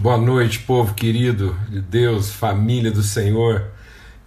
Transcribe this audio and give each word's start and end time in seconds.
Boa 0.00 0.16
noite, 0.16 0.60
povo 0.60 0.94
querido 0.94 1.58
de 1.68 1.80
Deus, 1.80 2.30
família 2.30 2.88
do 2.88 3.02
Senhor, 3.02 3.64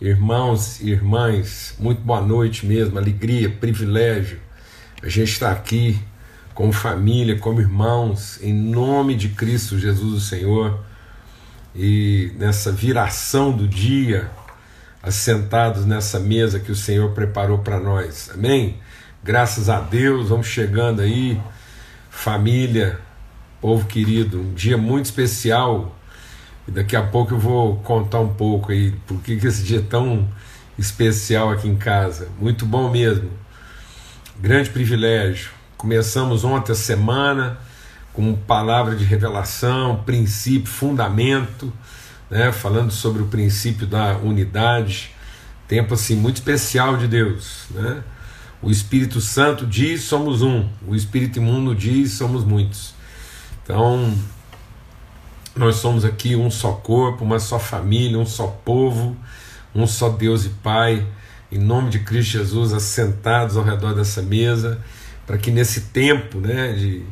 irmãos 0.02 0.82
e 0.82 0.90
irmãs, 0.90 1.74
muito 1.80 2.02
boa 2.02 2.20
noite 2.20 2.66
mesmo, 2.66 2.98
alegria, 2.98 3.50
privilégio. 3.50 4.38
A 5.02 5.08
gente 5.08 5.32
está 5.32 5.50
aqui 5.50 5.98
como 6.54 6.74
família, 6.74 7.40
como 7.40 7.62
irmãos, 7.62 8.38
em 8.42 8.54
nome 8.54 9.16
de 9.16 9.30
Cristo 9.30 9.80
Jesus, 9.80 10.14
o 10.14 10.20
Senhor, 10.20 10.78
e 11.74 12.34
nessa 12.38 12.70
viração 12.70 13.54
do 13.54 13.66
dia, 13.66 14.30
assentados 15.02 15.86
nessa 15.86 16.20
mesa 16.20 16.60
que 16.60 16.74
o 16.74 16.76
Senhor 16.76 17.12
preparou 17.12 17.60
para 17.60 17.80
nós, 17.80 18.30
amém? 18.34 18.76
Graças 19.24 19.70
a 19.70 19.80
Deus, 19.80 20.28
vamos 20.28 20.48
chegando 20.48 21.02
aí, 21.02 21.40
família 22.10 23.00
povo 23.62 23.86
querido, 23.86 24.42
um 24.42 24.54
dia 24.54 24.78
muito 24.78 25.06
especial. 25.06 25.96
E 26.68 26.72
daqui 26.72 26.96
a 26.96 27.04
pouco 27.04 27.36
eu 27.36 27.40
vou 27.40 27.78
contar 27.78 28.20
um 28.20 28.34
pouco 28.34 28.72
aí 28.72 28.92
por 29.06 29.22
que 29.22 29.34
esse 29.34 29.64
dia 29.64 29.80
é 29.80 29.84
tão 29.84 30.28
especial 30.78 31.52
aqui 31.52 31.68
em 31.68 31.76
casa. 31.76 32.28
Muito 32.40 32.66
bom 32.66 32.90
mesmo. 32.90 33.30
Grande 34.40 34.72
privilégio. 34.72 35.52
Começamos 35.78 36.44
ontem 36.44 36.72
a 36.72 36.76
semana 36.76 37.60
com 38.12 38.34
palavra 38.34 38.96
de 38.96 39.04
revelação, 39.04 40.04
princípio, 40.06 40.68
fundamento, 40.68 41.72
né, 42.30 42.52
falando 42.52 42.92
sobre 42.92 43.22
o 43.22 43.28
princípio 43.28 43.88
da 43.88 44.18
unidade. 44.18 45.12
Tempo 45.68 45.94
assim 45.94 46.16
muito 46.16 46.38
especial 46.38 46.98
de 46.98 47.08
Deus, 47.08 47.66
né? 47.70 48.04
O 48.62 48.70
Espírito 48.70 49.22
Santo 49.22 49.66
diz 49.66 50.04
somos 50.04 50.42
um, 50.42 50.68
o 50.86 50.94
Espírito 50.94 51.40
imundo 51.40 51.74
diz 51.74 52.12
somos 52.12 52.44
muitos. 52.44 52.94
Então, 53.72 54.14
nós 55.56 55.78
somos 55.78 56.04
aqui 56.04 56.36
um 56.36 56.52
só 56.52 56.74
corpo, 56.74 57.24
uma 57.24 57.40
só 57.40 57.58
família, 57.58 58.20
um 58.20 58.26
só 58.26 58.48
povo, 58.48 59.16
um 59.74 59.88
só 59.88 60.10
Deus 60.10 60.44
e 60.44 60.50
Pai, 60.50 61.08
em 61.50 61.58
nome 61.58 61.90
de 61.90 62.00
Cristo 62.00 62.32
Jesus, 62.32 62.74
assentados 62.74 63.56
ao 63.56 63.64
redor 63.64 63.94
dessa 63.94 64.22
mesa, 64.22 64.84
para 65.26 65.38
que 65.38 65.50
nesse 65.50 65.84
tempo 65.84 66.38
né, 66.38 66.74
de, 66.74 67.06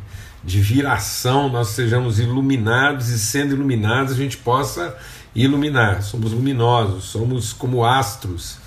de 0.44 0.60
viração 0.60 1.48
nós 1.48 1.70
sejamos 1.70 2.20
iluminados 2.20 3.08
e, 3.08 3.18
sendo 3.18 3.54
iluminados, 3.56 4.12
a 4.12 4.18
gente 4.18 4.36
possa 4.36 4.98
iluminar. 5.34 6.04
Somos 6.04 6.34
luminosos, 6.34 7.06
somos 7.06 7.54
como 7.54 7.86
astros 7.86 8.58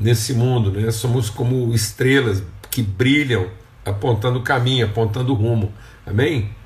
nesse 0.00 0.32
mundo, 0.32 0.70
né? 0.70 0.90
somos 0.90 1.28
como 1.28 1.74
estrelas 1.74 2.42
que 2.70 2.80
brilham 2.80 3.50
apontando 3.84 4.38
o 4.38 4.42
caminho, 4.42 4.86
apontando 4.86 5.30
o 5.34 5.36
rumo. 5.36 5.70
Amém? 6.06 6.56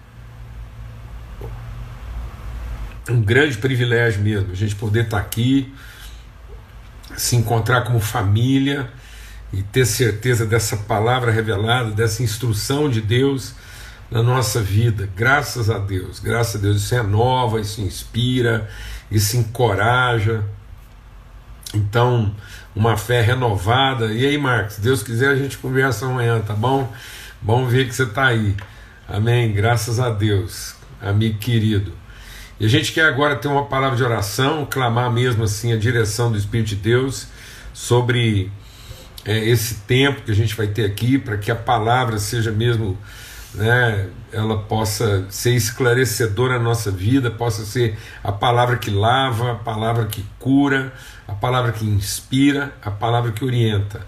Um 3.08 3.20
grande 3.20 3.58
privilégio 3.58 4.22
mesmo, 4.22 4.52
a 4.52 4.54
gente 4.54 4.74
poder 4.74 5.04
estar 5.04 5.18
aqui, 5.18 5.72
se 7.16 7.36
encontrar 7.36 7.82
como 7.82 8.00
família 8.00 8.90
e 9.52 9.62
ter 9.62 9.84
certeza 9.84 10.46
dessa 10.46 10.76
palavra 10.76 11.30
revelada, 11.30 11.90
dessa 11.90 12.22
instrução 12.22 12.88
de 12.88 13.00
Deus 13.00 13.54
na 14.10 14.22
nossa 14.22 14.60
vida. 14.60 15.08
Graças 15.16 15.68
a 15.68 15.78
Deus, 15.78 16.20
graças 16.20 16.56
a 16.56 16.58
Deus, 16.58 16.76
isso 16.76 16.94
renova, 16.94 17.60
isso 17.60 17.80
inspira, 17.80 18.68
isso 19.10 19.36
encoraja. 19.36 20.44
Então, 21.74 22.34
uma 22.74 22.96
fé 22.96 23.20
renovada. 23.20 24.12
E 24.12 24.26
aí, 24.26 24.38
Marcos, 24.38 24.78
Deus 24.78 25.02
quiser, 25.02 25.30
a 25.30 25.36
gente 25.36 25.58
conversa 25.58 26.06
amanhã, 26.06 26.40
tá 26.40 26.54
bom? 26.54 26.92
Bom 27.40 27.66
ver 27.66 27.88
que 27.88 27.94
você 27.94 28.04
está 28.04 28.26
aí. 28.26 28.54
Amém. 29.08 29.52
Graças 29.52 29.98
a 29.98 30.10
Deus, 30.10 30.76
amigo 31.00 31.38
querido. 31.38 32.01
E 32.62 32.64
a 32.64 32.68
gente 32.68 32.92
quer 32.92 33.06
agora 33.06 33.34
ter 33.34 33.48
uma 33.48 33.64
palavra 33.64 33.96
de 33.96 34.04
oração, 34.04 34.64
clamar 34.64 35.10
mesmo 35.10 35.42
assim 35.42 35.72
a 35.72 35.76
direção 35.76 36.30
do 36.30 36.38
Espírito 36.38 36.68
de 36.68 36.76
Deus 36.76 37.26
sobre 37.74 38.52
é, 39.24 39.36
esse 39.48 39.80
tempo 39.80 40.22
que 40.22 40.30
a 40.30 40.34
gente 40.34 40.54
vai 40.54 40.68
ter 40.68 40.84
aqui, 40.84 41.18
para 41.18 41.36
que 41.36 41.50
a 41.50 41.56
palavra 41.56 42.18
seja 42.18 42.52
mesmo, 42.52 42.96
né, 43.52 44.08
ela 44.30 44.58
possa 44.58 45.26
ser 45.28 45.56
esclarecedora 45.56 46.56
na 46.56 46.62
nossa 46.62 46.88
vida, 46.88 47.32
possa 47.32 47.64
ser 47.64 47.98
a 48.22 48.30
palavra 48.30 48.76
que 48.76 48.92
lava, 48.92 49.50
a 49.50 49.56
palavra 49.56 50.06
que 50.06 50.24
cura, 50.38 50.92
a 51.26 51.32
palavra 51.32 51.72
que 51.72 51.84
inspira, 51.84 52.72
a 52.80 52.92
palavra 52.92 53.32
que 53.32 53.44
orienta. 53.44 54.06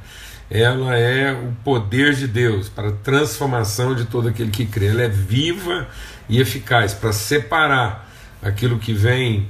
Ela 0.49 0.97
é 0.97 1.33
o 1.33 1.53
poder 1.65 2.15
de 2.15 2.29
Deus 2.29 2.69
para 2.69 2.91
a 2.91 2.93
transformação 2.93 3.97
de 3.97 4.05
todo 4.05 4.29
aquele 4.29 4.53
que 4.53 4.65
crê. 4.65 4.87
Ela 4.87 5.03
é 5.03 5.09
viva 5.09 5.89
e 6.29 6.41
eficaz 6.41 6.95
para 6.95 7.13
separar 7.13 8.04
aquilo 8.45 8.79
que 8.79 8.93
vem 8.93 9.49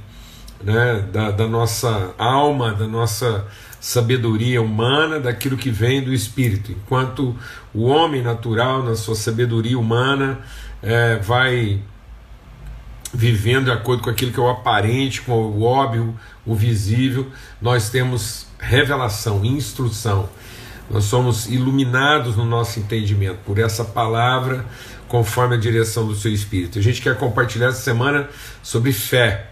né, 0.63 1.05
da, 1.11 1.31
da 1.31 1.47
nossa 1.47 2.15
alma, 2.17 2.73
da 2.73 2.87
nossa 2.87 3.45
sabedoria 3.79 4.61
humana, 4.61 5.19
daquilo 5.19 5.57
que 5.57 5.69
vem 5.69 6.01
do 6.01 6.13
espírito. 6.13 6.71
Enquanto 6.71 7.35
o 7.73 7.83
homem 7.83 8.21
natural, 8.21 8.81
na 8.81 8.95
sua 8.95 9.15
sabedoria 9.15 9.77
humana, 9.77 10.39
é, 10.81 11.17
vai 11.17 11.81
vivendo 13.13 13.65
de 13.65 13.71
acordo 13.71 14.01
com 14.03 14.09
aquilo 14.09 14.31
que 14.31 14.39
é 14.39 14.43
o 14.43 14.49
aparente, 14.49 15.21
com 15.21 15.33
o 15.33 15.63
óbvio, 15.63 16.17
o 16.45 16.55
visível, 16.55 17.27
nós 17.61 17.89
temos 17.89 18.47
revelação, 18.59 19.43
instrução. 19.45 20.29
Nós 20.89 21.05
somos 21.05 21.47
iluminados 21.47 22.35
no 22.35 22.45
nosso 22.45 22.79
entendimento 22.79 23.39
por 23.45 23.57
essa 23.57 23.83
palavra 23.83 24.65
conforme 25.07 25.55
a 25.55 25.59
direção 25.59 26.07
do 26.07 26.15
seu 26.15 26.31
espírito. 26.31 26.79
A 26.79 26.81
gente 26.81 27.01
quer 27.01 27.17
compartilhar 27.17 27.67
essa 27.67 27.81
semana 27.81 28.29
sobre 28.63 28.91
fé 28.91 29.47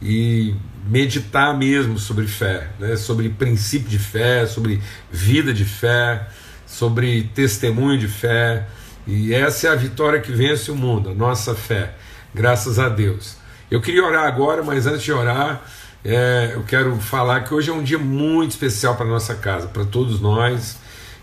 e 0.00 0.54
meditar 0.86 1.56
mesmo 1.56 1.98
sobre 1.98 2.26
fé, 2.26 2.68
né? 2.78 2.96
sobre 2.96 3.28
princípio 3.28 3.88
de 3.88 3.98
fé, 3.98 4.46
sobre 4.46 4.80
vida 5.10 5.52
de 5.52 5.64
fé, 5.64 6.28
sobre 6.66 7.30
testemunho 7.34 7.98
de 7.98 8.08
fé. 8.08 8.66
E 9.06 9.32
essa 9.32 9.68
é 9.68 9.70
a 9.70 9.74
vitória 9.74 10.20
que 10.20 10.32
vence 10.32 10.70
o 10.70 10.76
mundo, 10.76 11.10
a 11.10 11.14
nossa 11.14 11.54
fé, 11.54 11.94
graças 12.34 12.78
a 12.78 12.88
Deus. 12.88 13.36
Eu 13.70 13.80
queria 13.80 14.04
orar 14.04 14.26
agora, 14.26 14.62
mas 14.62 14.86
antes 14.86 15.02
de 15.02 15.12
orar, 15.12 15.62
é, 16.04 16.52
eu 16.54 16.62
quero 16.64 16.96
falar 16.96 17.42
que 17.42 17.54
hoje 17.54 17.70
é 17.70 17.72
um 17.72 17.82
dia 17.82 17.98
muito 17.98 18.50
especial 18.50 18.96
para 18.96 19.06
nossa 19.06 19.34
casa, 19.34 19.68
para 19.68 19.84
todos 19.84 20.20
nós. 20.20 20.78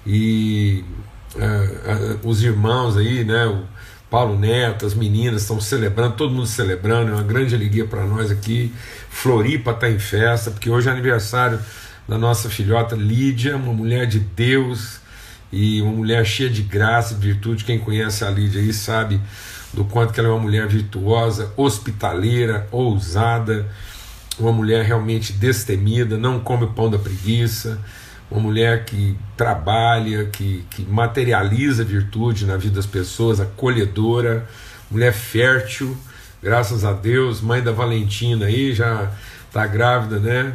E 0.06 0.84
é, 1.38 2.18
os 2.24 2.42
irmãos 2.42 2.98
aí, 2.98 3.24
né? 3.24 3.46
O 3.46 3.64
Paulo 4.10 4.38
Neto, 4.40 4.86
as 4.86 4.96
meninas 4.96 5.44
estão 5.44 5.62
celebrando, 5.62 6.16
todo 6.16 6.34
mundo 6.34 6.48
celebrando, 6.48 7.12
é 7.12 7.14
uma 7.14 7.24
grande 7.24 7.54
alegria 7.54 7.86
para 7.86 8.06
nós 8.06 8.32
aqui. 8.32 8.74
Floripa 9.10 9.72
está 9.72 9.90
em 9.90 10.00
festa, 10.00 10.50
porque 10.50 10.70
hoje 10.70 10.90
é 10.90 10.92
aniversário 10.92 11.60
da 12.08 12.18
nossa 12.18 12.50
filhota 12.50 12.96
Lídia, 12.96 13.56
uma 13.56 13.74
mulher 13.74 14.08
de 14.08 14.20
Deus 14.20 15.00
e 15.52 15.80
uma 15.82 15.92
mulher 15.92 16.26
cheia 16.26 16.50
de 16.50 16.64
graça 16.64 17.14
e 17.14 17.18
virtude. 17.18 17.64
Quem 17.64 17.78
conhece 17.78 18.24
a 18.24 18.32
Lídia 18.32 18.60
aí 18.60 18.74
sabe 18.74 19.22
do 19.72 19.86
quanto 19.86 20.12
que 20.12 20.20
ela 20.20 20.30
é 20.30 20.32
uma 20.32 20.42
mulher 20.42 20.68
virtuosa, 20.68 21.54
hospitaleira, 21.56 22.68
ousada, 22.72 23.68
uma 24.40 24.52
mulher 24.52 24.84
realmente 24.84 25.34
destemida, 25.34 26.18
não 26.18 26.40
come 26.40 26.64
o 26.64 26.70
pão 26.70 26.90
da 26.90 26.98
preguiça 26.98 27.80
uma 28.30 28.40
mulher 28.40 28.86
que 28.86 29.18
trabalha, 29.36 30.26
que, 30.26 30.64
que 30.70 30.84
materializa 30.84 31.84
virtude 31.84 32.46
na 32.46 32.58
vida 32.58 32.76
das 32.76 32.86
pessoas, 32.86 33.40
acolhedora, 33.40 34.48
mulher 34.90 35.14
fértil, 35.14 35.98
graças 36.42 36.86
a 36.86 36.94
Deus, 36.94 37.42
mãe 37.42 37.62
da 37.62 37.72
Valentina 37.72 38.46
aí, 38.46 38.74
já 38.74 39.12
está 39.48 39.66
grávida, 39.66 40.20
né? 40.20 40.54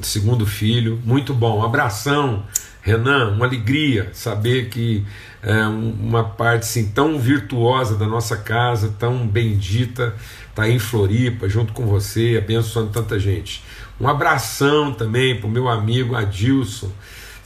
Segundo 0.00 0.46
filho, 0.46 1.00
muito 1.04 1.32
bom. 1.34 1.58
Um 1.60 1.64
abração, 1.64 2.44
Renan, 2.80 3.30
uma 3.30 3.46
alegria 3.46 4.10
saber 4.12 4.68
que 4.68 5.04
é, 5.42 5.66
uma 5.66 6.24
parte 6.24 6.62
assim, 6.62 6.88
tão 6.90 7.18
virtuosa 7.18 7.96
da 7.96 8.06
nossa 8.06 8.36
casa, 8.36 8.94
tão 8.98 9.26
bendita, 9.26 10.14
está 10.48 10.68
em 10.68 10.78
Floripa, 10.78 11.48
junto 11.48 11.72
com 11.72 11.86
você, 11.86 12.40
abençoando 12.42 12.90
tanta 12.90 13.18
gente. 13.18 13.62
Um 14.02 14.08
abração 14.08 14.92
também 14.92 15.38
para 15.38 15.46
o 15.46 15.50
meu 15.50 15.68
amigo 15.68 16.16
Adilson, 16.16 16.90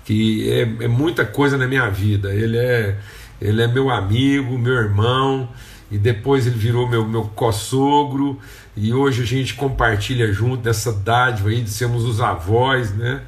que 0.06 0.50
é, 0.50 0.84
é, 0.84 0.88
muita 0.88 1.22
coisa 1.22 1.58
na 1.58 1.66
minha 1.66 1.90
vida. 1.90 2.32
Ele 2.32 2.56
é, 2.56 2.96
ele 3.38 3.60
é 3.60 3.68
meu 3.68 3.90
amigo, 3.90 4.56
meu 4.56 4.72
irmão, 4.72 5.50
e 5.90 5.98
depois 5.98 6.46
ele 6.46 6.56
virou 6.56 6.88
meu, 6.88 7.06
meu 7.06 7.24
co-sogro, 7.24 8.40
e 8.74 8.90
hoje 8.94 9.22
a 9.22 9.26
gente 9.26 9.52
compartilha 9.52 10.32
junto 10.32 10.62
dessa 10.62 10.94
dádiva 10.94 11.50
aí 11.50 11.60
de 11.60 11.68
sermos 11.68 12.04
os 12.04 12.22
avós, 12.22 12.90
né? 12.94 13.20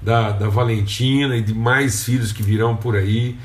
Da, 0.00 0.30
da 0.30 0.48
Valentina 0.48 1.36
e 1.36 1.42
de 1.42 1.52
mais 1.52 2.04
filhos 2.04 2.30
que 2.30 2.44
virão 2.44 2.76
por 2.76 2.94
aí. 2.94 3.36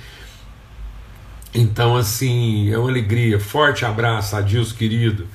Então, 1.55 1.97
assim, 1.97 2.71
é 2.71 2.77
uma 2.77 2.87
alegria. 2.87 3.39
Forte 3.39 3.83
abraço, 3.83 4.35
Adilson 4.35 4.75
querido 4.75 5.27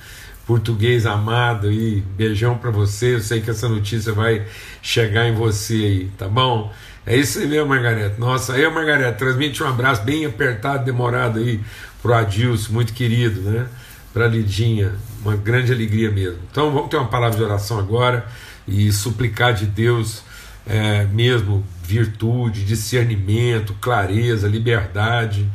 português 0.49 1.05
amado 1.05 1.71
e 1.71 2.01
beijão 2.17 2.57
para 2.57 2.71
você. 2.71 3.13
Eu 3.13 3.19
sei 3.19 3.39
que 3.39 3.51
essa 3.51 3.69
notícia 3.69 4.11
vai 4.13 4.47
chegar 4.81 5.27
em 5.27 5.35
você 5.35 5.75
aí, 5.75 6.11
tá 6.17 6.27
bom? 6.27 6.73
É 7.05 7.15
isso 7.15 7.37
aí 7.37 7.45
mesmo, 7.45 7.67
Margarete. 7.67 8.19
Nossa, 8.19 8.53
aí, 8.53 8.67
Margarete, 8.67 9.19
transmite 9.19 9.61
um 9.61 9.67
abraço 9.67 10.01
bem 10.01 10.25
apertado, 10.25 10.83
demorado 10.83 11.37
aí 11.37 11.59
pro 12.01 12.15
Adilson, 12.15 12.73
muito 12.73 12.93
querido, 12.93 13.41
né? 13.41 13.67
para 14.11 14.25
Lidinha, 14.25 14.93
uma 15.23 15.35
grande 15.35 15.71
alegria 15.71 16.09
mesmo. 16.09 16.39
Então 16.49 16.71
vamos 16.71 16.89
ter 16.89 16.97
uma 16.97 17.09
palavra 17.09 17.37
de 17.37 17.43
oração 17.43 17.77
agora 17.77 18.25
e 18.67 18.91
suplicar 18.91 19.53
de 19.53 19.67
Deus 19.67 20.23
é, 20.65 21.05
mesmo 21.05 21.63
virtude, 21.83 22.65
discernimento, 22.65 23.75
clareza, 23.79 24.47
liberdade. 24.47 25.47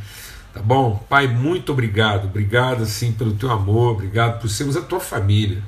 Tá 0.55 0.63
bom? 0.63 1.05
Pai, 1.09 1.27
muito 1.27 1.73
obrigado. 1.73 2.27
Obrigado, 2.27 2.85
assim, 2.85 3.11
pelo 3.11 3.33
teu 3.33 3.51
amor. 3.51 3.95
Obrigado 3.95 4.41
por 4.41 4.49
sermos 4.49 4.77
a 4.77 4.81
tua 4.81 5.01
família, 5.01 5.61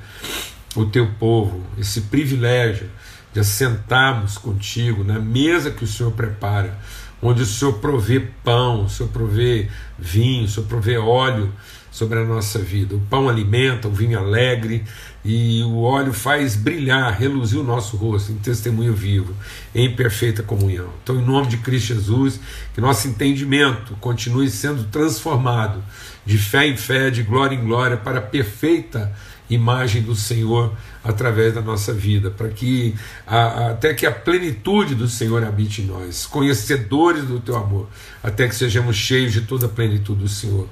o 0.77 0.85
teu 0.85 1.11
povo. 1.19 1.61
Esse 1.77 2.01
privilégio 2.01 2.89
de 3.33 3.41
assentarmos 3.41 4.37
contigo 4.37 5.03
na 5.03 5.19
mesa 5.19 5.71
que 5.71 5.83
o 5.83 5.87
Senhor 5.87 6.13
prepara, 6.13 6.79
onde 7.21 7.41
o 7.41 7.45
Senhor 7.45 7.73
provê 7.79 8.21
pão, 8.45 8.85
o 8.85 8.89
Senhor 8.89 9.09
provê 9.09 9.69
vinho, 9.99 10.45
o 10.45 10.47
Senhor 10.47 10.67
provê 10.67 10.97
óleo 10.97 11.51
sobre 11.97 12.19
a 12.19 12.23
nossa 12.23 12.59
vida. 12.59 12.95
O 12.95 12.99
pão 12.99 13.27
alimenta, 13.27 13.87
o 13.87 13.91
vinho 13.91 14.19
alegre 14.19 14.83
e 15.25 15.63
o 15.63 15.81
óleo 15.81 16.13
faz 16.13 16.55
brilhar, 16.55 17.11
reluzir 17.11 17.59
o 17.59 17.63
nosso 17.63 17.97
rosto 17.97 18.31
em 18.31 18.35
testemunho 18.35 18.93
vivo, 18.93 19.33
em 19.73 19.93
perfeita 19.95 20.43
comunhão. 20.43 20.89
Então, 21.01 21.19
em 21.19 21.25
nome 21.25 21.47
de 21.47 21.57
Cristo 21.57 21.95
Jesus, 21.95 22.39
que 22.73 22.79
nosso 22.79 23.07
entendimento 23.07 23.95
continue 23.99 24.47
sendo 24.49 24.83
transformado 24.85 25.83
de 26.23 26.37
fé 26.37 26.67
em 26.67 26.77
fé, 26.77 27.09
de 27.09 27.23
glória 27.23 27.55
em 27.55 27.65
glória, 27.65 27.97
para 27.97 28.19
a 28.19 28.21
perfeita 28.21 29.11
imagem 29.49 30.03
do 30.03 30.13
Senhor 30.13 30.73
através 31.03 31.55
da 31.55 31.61
nossa 31.61 31.93
vida, 31.93 32.29
para 32.29 32.49
que 32.49 32.93
a, 33.25 33.71
até 33.71 33.93
que 33.93 34.05
a 34.05 34.11
plenitude 34.11 34.93
do 34.93 35.07
Senhor 35.07 35.43
habite 35.43 35.81
em 35.81 35.85
nós, 35.85 36.27
conhecedores 36.27 37.23
do 37.23 37.39
teu 37.39 37.55
amor, 37.55 37.89
até 38.21 38.47
que 38.47 38.55
sejamos 38.55 38.95
cheios 38.97 39.33
de 39.33 39.41
toda 39.41 39.65
a 39.65 39.69
plenitude 39.69 40.21
do 40.21 40.29
Senhor 40.29 40.67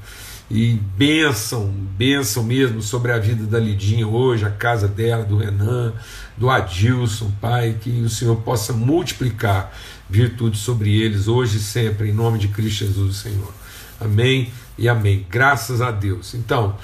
e 0.49 0.73
bênção, 0.95 1.67
bênção 1.97 2.43
mesmo 2.43 2.81
sobre 2.81 3.11
a 3.11 3.17
vida 3.17 3.45
da 3.45 3.59
Lidinha 3.59 4.07
hoje, 4.07 4.45
a 4.45 4.51
casa 4.51 4.87
dela, 4.87 5.23
do 5.23 5.37
Renan, 5.37 5.93
do 6.37 6.49
Adilson, 6.49 7.31
Pai, 7.41 7.77
que 7.81 8.01
o 8.01 8.09
Senhor 8.09 8.35
possa 8.37 8.71
multiplicar 8.71 9.73
virtude 10.09 10.57
sobre 10.57 11.01
eles 11.01 11.27
hoje 11.27 11.57
e 11.57 11.61
sempre, 11.61 12.09
em 12.09 12.13
nome 12.13 12.37
de 12.37 12.47
Cristo 12.47 12.85
Jesus, 12.85 13.17
Senhor. 13.17 13.51
Amém 13.99 14.51
e 14.77 14.87
amém. 14.87 15.25
Graças 15.29 15.81
a 15.81 15.89
Deus. 15.89 16.35
Então, 16.35 16.77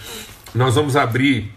nós 0.55 0.75
vamos 0.75 0.95
abrir 0.95 1.53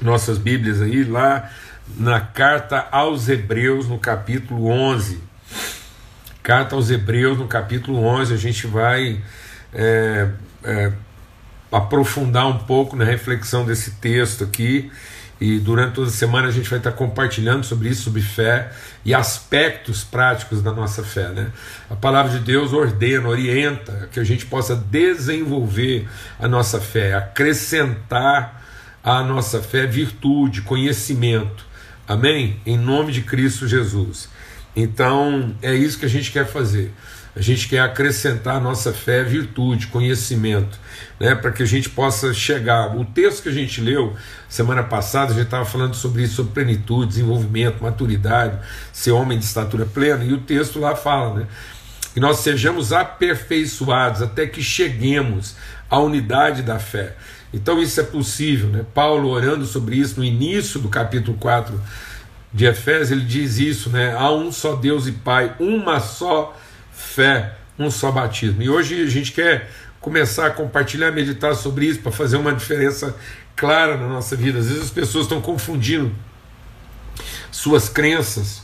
nossas 0.00 0.38
Bíblias 0.38 0.82
aí 0.82 1.04
lá 1.04 1.50
na 1.96 2.20
carta 2.20 2.86
aos 2.90 3.28
Hebreus, 3.28 3.88
no 3.88 3.98
capítulo 3.98 4.66
11. 4.66 5.18
Carta 6.42 6.74
aos 6.74 6.90
Hebreus, 6.90 7.38
no 7.38 7.46
capítulo 7.46 8.02
11, 8.04 8.34
a 8.34 8.36
gente 8.36 8.66
vai. 8.66 9.22
É, 9.72 10.28
é, 10.64 10.92
aprofundar 11.70 12.46
um 12.46 12.58
pouco 12.58 12.96
na 12.96 13.04
reflexão 13.04 13.64
desse 13.64 13.92
texto 13.92 14.44
aqui. 14.44 14.90
E 15.40 15.58
durante 15.58 15.94
toda 15.94 16.08
a 16.08 16.12
semana 16.12 16.48
a 16.48 16.50
gente 16.50 16.68
vai 16.68 16.78
estar 16.78 16.92
compartilhando 16.92 17.64
sobre 17.64 17.88
isso, 17.88 18.02
sobre 18.02 18.20
fé 18.20 18.70
e 19.04 19.14
aspectos 19.14 20.04
práticos 20.04 20.60
da 20.60 20.70
nossa 20.70 21.02
fé. 21.02 21.28
Né? 21.28 21.50
A 21.88 21.96
palavra 21.96 22.38
de 22.38 22.40
Deus 22.40 22.74
ordena, 22.74 23.26
orienta 23.26 24.08
que 24.12 24.20
a 24.20 24.24
gente 24.24 24.44
possa 24.44 24.76
desenvolver 24.76 26.06
a 26.38 26.46
nossa 26.46 26.78
fé, 26.78 27.14
acrescentar 27.14 28.62
à 29.02 29.22
nossa 29.22 29.62
fé 29.62 29.86
virtude, 29.86 30.60
conhecimento. 30.60 31.64
Amém? 32.06 32.60
Em 32.66 32.76
nome 32.76 33.10
de 33.10 33.22
Cristo 33.22 33.66
Jesus. 33.66 34.28
Então 34.76 35.54
é 35.62 35.74
isso 35.74 35.98
que 35.98 36.04
a 36.04 36.08
gente 36.08 36.30
quer 36.30 36.46
fazer. 36.46 36.92
A 37.34 37.40
gente 37.40 37.68
quer 37.68 37.80
acrescentar 37.80 38.56
à 38.56 38.60
nossa 38.60 38.92
fé 38.92 39.22
virtude, 39.22 39.86
conhecimento, 39.86 40.78
né, 41.18 41.34
para 41.34 41.52
que 41.52 41.62
a 41.62 41.66
gente 41.66 41.88
possa 41.88 42.34
chegar. 42.34 42.96
O 42.96 43.04
texto 43.04 43.44
que 43.44 43.48
a 43.48 43.52
gente 43.52 43.80
leu 43.80 44.16
semana 44.48 44.82
passada, 44.82 45.30
a 45.32 45.34
gente 45.34 45.44
estava 45.44 45.64
falando 45.64 45.94
sobre 45.94 46.22
isso, 46.22 46.36
sobre 46.36 46.52
plenitude, 46.52 47.10
desenvolvimento, 47.10 47.82
maturidade, 47.82 48.58
ser 48.92 49.12
homem 49.12 49.38
de 49.38 49.44
estatura 49.44 49.86
plena, 49.86 50.24
e 50.24 50.32
o 50.32 50.38
texto 50.38 50.80
lá 50.80 50.96
fala, 50.96 51.40
né? 51.40 51.46
Que 52.12 52.18
nós 52.18 52.38
sejamos 52.38 52.92
aperfeiçoados 52.92 54.22
até 54.22 54.44
que 54.44 54.60
cheguemos 54.60 55.54
à 55.88 56.00
unidade 56.00 56.62
da 56.62 56.80
fé. 56.80 57.14
Então 57.54 57.80
isso 57.80 58.00
é 58.00 58.04
possível, 58.04 58.68
né? 58.68 58.84
Paulo 58.92 59.28
orando 59.28 59.64
sobre 59.66 59.94
isso 59.96 60.18
no 60.18 60.24
início 60.24 60.80
do 60.80 60.88
capítulo 60.88 61.36
4 61.38 61.80
de 62.52 62.64
Efésios, 62.66 63.12
ele 63.12 63.24
diz 63.24 63.58
isso, 63.58 63.90
né? 63.90 64.16
Há 64.16 64.32
um 64.32 64.50
só 64.50 64.74
Deus 64.74 65.06
e 65.06 65.12
Pai, 65.12 65.54
uma 65.60 66.00
só 66.00 66.56
fé, 67.00 67.56
um 67.78 67.90
só 67.90 68.12
batismo. 68.12 68.62
E 68.62 68.68
hoje 68.68 69.02
a 69.02 69.08
gente 69.08 69.32
quer 69.32 69.70
começar 70.00 70.46
a 70.46 70.50
compartilhar, 70.50 71.10
meditar 71.10 71.54
sobre 71.54 71.86
isso 71.86 72.00
para 72.00 72.12
fazer 72.12 72.36
uma 72.36 72.54
diferença 72.54 73.16
clara 73.56 73.96
na 73.96 74.06
nossa 74.08 74.36
vida. 74.36 74.58
Às 74.58 74.66
vezes 74.66 74.84
as 74.84 74.90
pessoas 74.90 75.24
estão 75.24 75.40
confundindo 75.40 76.14
suas 77.50 77.88
crenças. 77.88 78.62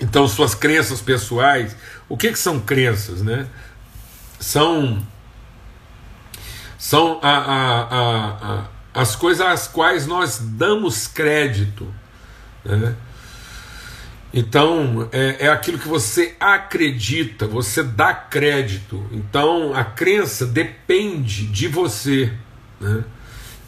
Então, 0.00 0.26
suas 0.26 0.54
crenças 0.54 1.00
pessoais, 1.00 1.76
o 2.08 2.16
que, 2.16 2.32
que 2.32 2.38
são 2.38 2.58
crenças, 2.58 3.22
né? 3.22 3.46
São 4.38 5.06
são 6.78 7.20
a, 7.22 7.28
a, 7.28 8.60
a, 8.60 8.64
as 8.94 9.14
coisas 9.14 9.46
às 9.46 9.68
quais 9.68 10.06
nós 10.06 10.38
damos 10.38 11.06
crédito, 11.06 11.92
né? 12.64 12.96
Então, 14.32 15.08
é, 15.10 15.46
é 15.46 15.48
aquilo 15.48 15.78
que 15.78 15.88
você 15.88 16.36
acredita, 16.38 17.48
você 17.48 17.82
dá 17.82 18.14
crédito. 18.14 19.04
Então, 19.10 19.74
a 19.74 19.82
crença 19.82 20.46
depende 20.46 21.46
de 21.46 21.66
você. 21.66 22.32
Né? 22.80 23.04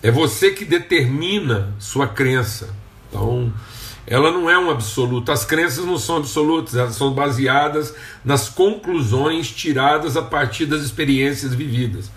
É 0.02 0.10
você 0.10 0.52
que 0.52 0.64
determina 0.64 1.74
sua 1.80 2.06
crença. 2.06 2.74
Então, 3.08 3.52
ela 4.06 4.30
não 4.30 4.48
é 4.48 4.58
um 4.58 4.70
absoluto. 4.70 5.32
As 5.32 5.44
crenças 5.44 5.84
não 5.84 5.98
são 5.98 6.16
absolutas, 6.16 6.76
elas 6.76 6.94
são 6.94 7.12
baseadas 7.12 7.94
nas 8.24 8.48
conclusões 8.48 9.50
tiradas 9.50 10.16
a 10.16 10.22
partir 10.22 10.66
das 10.66 10.82
experiências 10.82 11.54
vividas. 11.54 12.10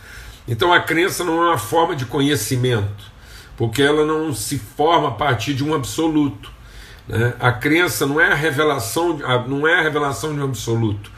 Então, 0.47 0.71
a 0.71 0.79
crença 0.79 1.23
não 1.23 1.43
é 1.43 1.47
uma 1.47 1.57
forma 1.57 1.95
de 1.95 2.05
conhecimento, 2.05 3.11
porque 3.57 3.81
ela 3.81 4.05
não 4.05 4.33
se 4.33 4.59
forma 4.59 5.07
a 5.07 5.11
partir 5.11 5.55
de 5.55 5.63
um 5.63 5.73
absoluto. 5.73 6.54
Né? 7.07 7.33
A 7.39 7.51
crença 7.51 8.05
não 8.05 8.19
é 8.19 8.31
a 8.31 8.35
revelação, 8.35 9.19
não 9.47 9.67
é 9.67 9.79
a 9.79 9.81
revelação 9.81 10.33
de 10.33 10.39
um 10.39 10.43
absoluto. 10.43 11.11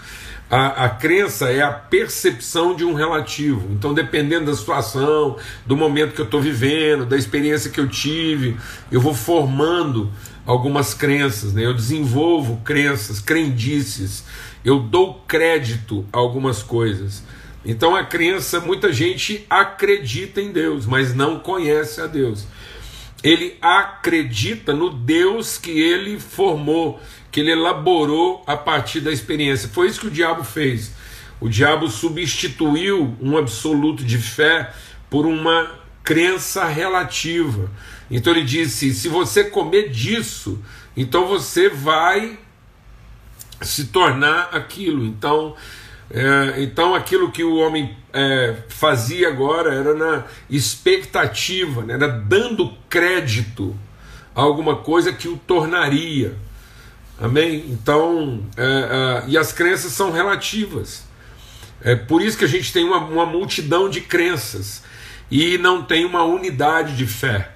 A, 0.49 0.85
a 0.85 0.89
crença 0.89 1.49
é 1.49 1.61
a 1.61 1.71
percepção 1.71 2.73
de 2.73 2.85
um 2.85 2.93
relativo. 2.93 3.67
Então, 3.71 3.93
dependendo 3.93 4.45
da 4.45 4.55
situação, 4.55 5.35
do 5.65 5.75
momento 5.75 6.13
que 6.13 6.21
eu 6.21 6.25
estou 6.25 6.41
vivendo, 6.41 7.05
da 7.05 7.17
experiência 7.17 7.69
que 7.69 7.79
eu 7.79 7.87
tive, 7.87 8.55
eu 8.89 9.01
vou 9.01 9.13
formando 9.13 10.09
algumas 10.45 10.93
crenças, 10.93 11.53
né? 11.53 11.65
eu 11.65 11.73
desenvolvo 11.73 12.61
crenças, 12.63 13.19
crendices, 13.19 14.23
eu 14.63 14.79
dou 14.79 15.15
crédito 15.27 16.05
a 16.13 16.17
algumas 16.17 16.63
coisas. 16.63 17.23
Então, 17.65 17.93
a 17.93 18.05
crença, 18.05 18.61
muita 18.61 18.93
gente 18.93 19.45
acredita 19.49 20.39
em 20.39 20.53
Deus, 20.53 20.85
mas 20.85 21.13
não 21.13 21.39
conhece 21.39 21.99
a 21.99 22.07
Deus 22.07 22.47
ele 23.27 23.57
acredita 23.61 24.71
no 24.73 24.89
Deus 24.89 25.57
que 25.57 25.71
ele 25.71 26.17
formou, 26.17 27.01
que 27.29 27.41
ele 27.41 27.51
elaborou 27.51 28.41
a 28.47 28.55
partir 28.55 29.01
da 29.01 29.11
experiência. 29.11 29.67
Foi 29.67 29.87
isso 29.87 29.99
que 29.99 30.07
o 30.07 30.11
diabo 30.11 30.45
fez. 30.45 30.93
O 31.41 31.49
diabo 31.49 31.89
substituiu 31.89 33.17
um 33.21 33.37
absoluto 33.37 34.03
de 34.03 34.17
fé 34.17 34.73
por 35.09 35.25
uma 35.25 35.69
crença 36.03 36.65
relativa. 36.65 37.69
Então 38.09 38.31
ele 38.31 38.45
disse: 38.45 38.93
se 38.93 39.09
você 39.09 39.43
comer 39.43 39.89
disso, 39.89 40.63
então 40.95 41.27
você 41.27 41.67
vai 41.67 42.39
se 43.61 43.87
tornar 43.87 44.49
aquilo. 44.53 45.05
Então 45.05 45.53
é, 46.09 46.61
então 46.61 46.95
aquilo 46.95 47.31
que 47.31 47.43
o 47.43 47.57
homem 47.57 47.95
é, 48.13 48.55
fazia 48.69 49.27
agora 49.27 49.73
era 49.73 49.93
na 49.93 50.23
expectativa, 50.49 51.83
né, 51.83 51.95
era 51.95 52.07
dando 52.07 52.73
crédito 52.89 53.75
a 54.33 54.41
alguma 54.41 54.77
coisa 54.77 55.11
que 55.11 55.27
o 55.27 55.37
tornaria. 55.37 56.35
Amém? 57.19 57.65
Então, 57.69 58.45
é, 58.55 58.63
é, 58.63 59.29
e 59.29 59.37
as 59.37 59.51
crenças 59.51 59.91
são 59.91 60.11
relativas. 60.11 61.03
É 61.81 61.95
por 61.95 62.21
isso 62.21 62.37
que 62.37 62.45
a 62.45 62.47
gente 62.47 62.71
tem 62.71 62.83
uma, 62.83 62.97
uma 62.97 63.25
multidão 63.25 63.89
de 63.89 64.01
crenças 64.01 64.83
e 65.29 65.57
não 65.57 65.83
tem 65.83 66.05
uma 66.05 66.23
unidade 66.23 66.95
de 66.95 67.05
fé. 67.05 67.51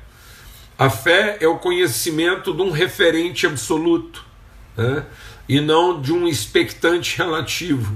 A 0.77 0.89
fé 0.89 1.37
é 1.39 1.47
o 1.47 1.59
conhecimento 1.59 2.53
de 2.53 2.61
um 2.61 2.71
referente 2.71 3.45
absoluto 3.45 4.25
né? 4.75 5.05
e 5.47 5.61
não 5.61 6.01
de 6.01 6.11
um 6.11 6.27
expectante 6.27 7.17
relativo. 7.17 7.95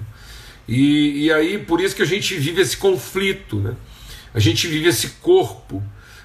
E, 0.67 1.25
e 1.25 1.31
aí, 1.31 1.59
por 1.59 1.79
isso 1.79 1.95
que 1.95 2.01
a 2.01 2.07
gente 2.07 2.35
vive 2.35 2.61
esse 2.61 2.77
conflito, 2.77 3.57
né? 3.57 3.75
a 4.33 4.39
gente 4.39 4.67
vive 4.67 4.89
esse 4.89 5.09
corpo 5.21 5.81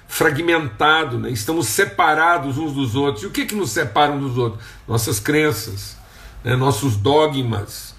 fragmentado, 0.07 1.17
né? 1.19 1.29
estamos 1.29 1.67
separados 1.67 2.57
uns 2.57 2.73
dos 2.73 2.95
outros. 2.95 3.23
E 3.23 3.27
o 3.27 3.31
que, 3.31 3.45
que 3.45 3.55
nos 3.55 3.69
separa 3.69 4.11
uns 4.11 4.21
dos 4.21 4.37
outros? 4.37 4.63
Nossas 4.87 5.19
crenças, 5.19 5.97
né? 6.43 6.55
nossos 6.55 6.97
dogmas, 6.97 7.95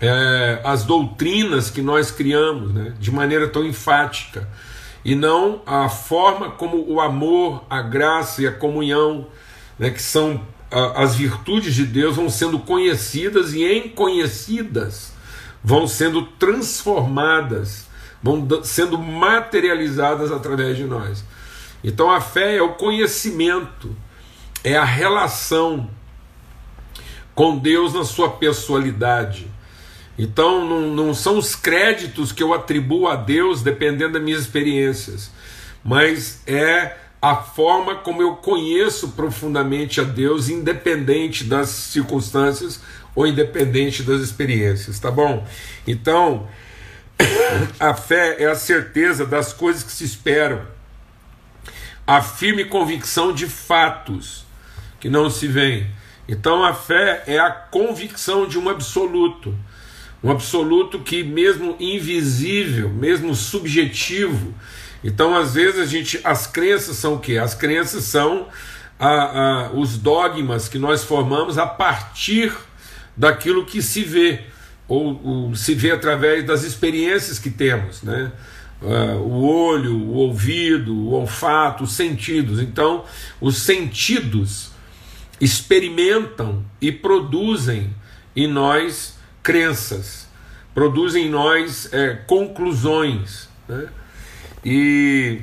é, 0.00 0.60
as 0.64 0.84
doutrinas 0.84 1.70
que 1.70 1.82
nós 1.82 2.10
criamos 2.10 2.72
né, 2.72 2.94
de 2.98 3.10
maneira 3.10 3.48
tão 3.48 3.64
enfática, 3.64 4.48
e 5.04 5.14
não 5.14 5.62
a 5.64 5.88
forma 5.88 6.50
como 6.50 6.84
o 6.86 7.00
amor, 7.00 7.64
a 7.70 7.80
graça 7.80 8.42
e 8.42 8.46
a 8.46 8.52
comunhão, 8.52 9.28
né, 9.78 9.90
que 9.90 10.02
são 10.02 10.44
a, 10.70 11.02
as 11.02 11.14
virtudes 11.14 11.74
de 11.74 11.86
Deus, 11.86 12.16
vão 12.16 12.28
sendo 12.28 12.58
conhecidas 12.58 13.54
e 13.54 13.64
em 13.64 13.88
conhecidas 13.88 15.15
vão 15.66 15.88
sendo 15.88 16.22
transformadas, 16.22 17.88
vão 18.22 18.46
sendo 18.62 18.96
materializadas 18.96 20.30
através 20.30 20.76
de 20.76 20.84
nós. 20.84 21.24
Então 21.82 22.08
a 22.08 22.20
fé 22.20 22.54
é 22.54 22.62
o 22.62 22.74
conhecimento, 22.74 23.94
é 24.62 24.76
a 24.76 24.84
relação 24.84 25.90
com 27.34 27.58
Deus 27.58 27.92
na 27.92 28.04
sua 28.04 28.30
pessoalidade. 28.30 29.48
Então 30.16 30.64
não, 30.64 30.82
não 30.94 31.12
são 31.12 31.36
os 31.36 31.56
créditos 31.56 32.30
que 32.30 32.44
eu 32.44 32.54
atribuo 32.54 33.08
a 33.08 33.16
Deus 33.16 33.60
dependendo 33.60 34.12
das 34.12 34.22
minhas 34.22 34.42
experiências, 34.42 35.32
mas 35.82 36.42
é 36.46 36.96
a 37.20 37.34
forma 37.34 37.96
como 37.96 38.22
eu 38.22 38.36
conheço 38.36 39.08
profundamente 39.08 40.00
a 40.00 40.04
Deus, 40.04 40.48
independente 40.48 41.42
das 41.42 41.70
circunstâncias 41.70 42.80
ou 43.16 43.26
independente 43.26 44.04
das 44.04 44.20
experiências, 44.20 45.00
tá 45.00 45.10
bom? 45.10 45.44
Então, 45.86 46.46
a 47.80 47.94
fé 47.94 48.36
é 48.38 48.46
a 48.46 48.54
certeza 48.54 49.26
das 49.26 49.52
coisas 49.52 49.82
que 49.82 49.90
se 49.90 50.04
esperam, 50.04 50.62
a 52.06 52.22
firme 52.22 52.66
convicção 52.66 53.32
de 53.32 53.46
fatos 53.46 54.44
que 55.00 55.08
não 55.08 55.28
se 55.28 55.48
veem. 55.48 55.90
Então, 56.28 56.62
a 56.62 56.72
fé 56.72 57.24
é 57.26 57.38
a 57.38 57.50
convicção 57.50 58.46
de 58.46 58.58
um 58.58 58.68
absoluto, 58.68 59.56
um 60.22 60.30
absoluto 60.30 61.00
que, 61.00 61.24
mesmo 61.24 61.74
invisível, 61.80 62.88
mesmo 62.90 63.34
subjetivo, 63.34 64.54
então, 65.02 65.36
às 65.36 65.54
vezes, 65.54 65.78
a 65.78 65.86
gente, 65.86 66.20
as 66.24 66.46
crenças 66.46 66.96
são 66.96 67.14
o 67.14 67.20
quê? 67.20 67.38
As 67.38 67.54
crenças 67.54 68.04
são 68.04 68.48
a, 68.98 69.08
a, 69.08 69.70
os 69.70 69.96
dogmas 69.96 70.68
que 70.68 70.78
nós 70.78 71.04
formamos 71.04 71.58
a 71.58 71.66
partir 71.66 72.52
daquilo 73.16 73.64
que 73.64 73.80
se 73.80 74.02
vê, 74.02 74.40
ou, 74.86 75.20
ou 75.24 75.54
se 75.54 75.74
vê 75.74 75.90
através 75.90 76.44
das 76.44 76.62
experiências 76.62 77.38
que 77.38 77.50
temos, 77.50 78.02
né? 78.02 78.32
Uh, 78.82 79.16
o 79.22 79.42
olho, 79.42 79.96
o 79.96 80.12
ouvido, 80.12 80.94
o 80.94 81.12
olfato, 81.14 81.84
os 81.84 81.92
sentidos. 81.92 82.60
Então, 82.60 83.04
os 83.40 83.56
sentidos 83.56 84.70
experimentam 85.40 86.62
e 86.78 86.92
produzem 86.92 87.94
em 88.34 88.46
nós 88.46 89.18
crenças, 89.42 90.28
produzem 90.74 91.26
em 91.26 91.30
nós 91.30 91.90
é, 91.90 92.16
conclusões. 92.26 93.48
Né? 93.66 93.88
E 94.62 95.42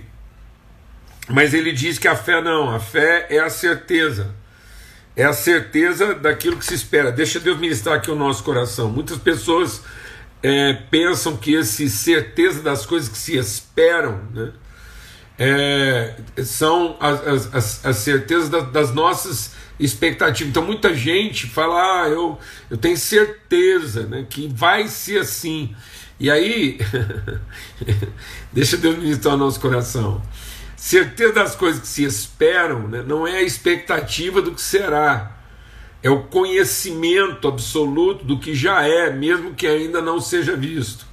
mas 1.27 1.53
ele 1.53 1.71
diz 1.71 1.97
que 1.97 2.07
a 2.07 2.15
fé 2.15 2.41
não, 2.41 2.69
a 2.69 2.79
fé 2.79 3.27
é 3.29 3.39
a 3.39 3.49
certeza 3.49 4.35
é 5.15 5.23
a 5.23 5.33
certeza 5.33 6.15
daquilo 6.15 6.57
que 6.57 6.65
se 6.65 6.73
espera. 6.73 7.11
Deixa 7.11 7.39
Deus 7.39 7.59
ministrar 7.59 7.97
aqui 7.97 8.09
o 8.09 8.15
nosso 8.15 8.43
coração. 8.43 8.89
Muitas 8.89 9.17
pessoas 9.17 9.81
é, 10.41 10.73
pensam 10.73 11.37
que 11.37 11.53
esse 11.53 11.89
certeza 11.89 12.61
das 12.61 12.85
coisas 12.85 13.09
que 13.09 13.17
se 13.17 13.37
esperam 13.37 14.21
né, 14.33 14.51
é, 15.37 16.15
são 16.43 16.97
as, 16.99 17.53
as, 17.53 17.85
as 17.85 17.95
certezas 17.97 18.49
das, 18.49 18.71
das 18.71 18.93
nossas 18.93 19.53
expectativas. 19.79 20.49
Então 20.49 20.65
muita 20.65 20.93
gente 20.95 21.47
fala, 21.47 22.03
ah, 22.03 22.09
eu, 22.09 22.37
eu 22.69 22.77
tenho 22.77 22.97
certeza 22.97 24.05
né, 24.05 24.25
que 24.29 24.47
vai 24.47 24.87
ser 24.87 25.19
assim. 25.19 25.75
E 26.19 26.29
aí, 26.29 26.79
deixa 28.51 28.77
Deus 28.77 28.97
ministrar 28.97 29.35
o 29.35 29.37
nosso 29.37 29.59
coração. 29.59 30.21
Certeza 30.85 31.31
das 31.31 31.55
coisas 31.55 31.79
que 31.79 31.87
se 31.87 32.03
esperam 32.03 32.89
né, 32.89 33.01
não 33.07 33.25
é 33.25 33.37
a 33.37 33.41
expectativa 33.41 34.41
do 34.41 34.51
que 34.51 34.59
será, 34.59 35.31
é 36.03 36.09
o 36.09 36.23
conhecimento 36.23 37.47
absoluto 37.47 38.25
do 38.25 38.37
que 38.37 38.53
já 38.53 38.85
é, 38.85 39.09
mesmo 39.09 39.53
que 39.53 39.65
ainda 39.65 40.01
não 40.01 40.19
seja 40.19 40.57
visto. 40.57 41.05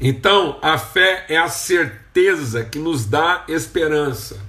Então, 0.00 0.58
a 0.62 0.78
fé 0.78 1.26
é 1.28 1.36
a 1.36 1.50
certeza 1.50 2.64
que 2.64 2.78
nos 2.78 3.04
dá 3.04 3.44
esperança, 3.46 4.40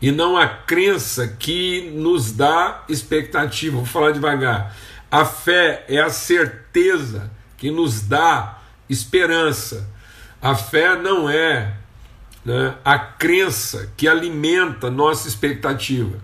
e 0.00 0.12
não 0.12 0.36
a 0.36 0.46
crença 0.46 1.26
que 1.26 1.90
nos 1.96 2.30
dá 2.30 2.84
expectativa. 2.88 3.78
Vou 3.78 3.86
falar 3.86 4.12
devagar. 4.12 4.72
A 5.10 5.24
fé 5.24 5.84
é 5.88 5.98
a 5.98 6.10
certeza 6.10 7.28
que 7.56 7.72
nos 7.72 8.02
dá 8.02 8.62
esperança. 8.88 9.90
A 10.40 10.54
fé 10.54 10.94
não 10.94 11.28
é 11.28 11.74
né, 12.46 12.76
a 12.84 12.96
crença 12.96 13.92
que 13.96 14.06
alimenta 14.06 14.88
nossa 14.88 15.26
expectativa. 15.26 16.16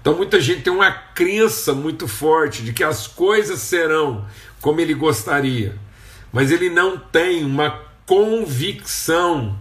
Então 0.00 0.16
muita 0.16 0.40
gente 0.40 0.62
tem 0.62 0.72
uma 0.72 0.90
crença 0.90 1.74
muito 1.74 2.08
forte 2.08 2.62
de 2.62 2.72
que 2.72 2.82
as 2.82 3.06
coisas 3.06 3.60
serão 3.60 4.24
como 4.62 4.80
ele 4.80 4.94
gostaria, 4.94 5.76
mas 6.32 6.50
ele 6.50 6.70
não 6.70 6.96
tem 6.96 7.44
uma 7.44 7.78
convicção 8.06 9.58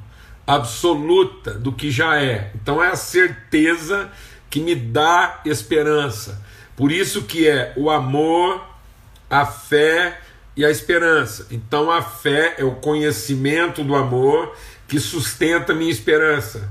absoluta 0.48 1.54
do 1.54 1.74
que 1.74 1.92
já 1.92 2.16
é. 2.22 2.50
Então 2.56 2.82
é 2.82 2.88
a 2.88 2.96
certeza 2.96 4.10
que 4.50 4.62
me 4.62 4.76
dá 4.76 5.42
esperança. 5.44 6.42
Por 6.78 6.94
isso 6.94 7.24
que 7.24 7.46
é 7.46 7.74
o 7.76 7.90
amor, 7.90 8.66
a 9.30 9.46
fé 9.46 10.22
e 10.56 10.64
a 10.64 10.72
esperança. 10.72 11.46
Então 11.52 11.92
a 11.92 12.02
fé 12.02 12.56
é 12.58 12.64
o 12.64 12.76
conhecimento 12.76 13.84
do 13.84 13.94
amor 13.96 14.56
que 14.90 15.00
sustenta 15.00 15.74
minha 15.74 15.92
esperança. 15.92 16.70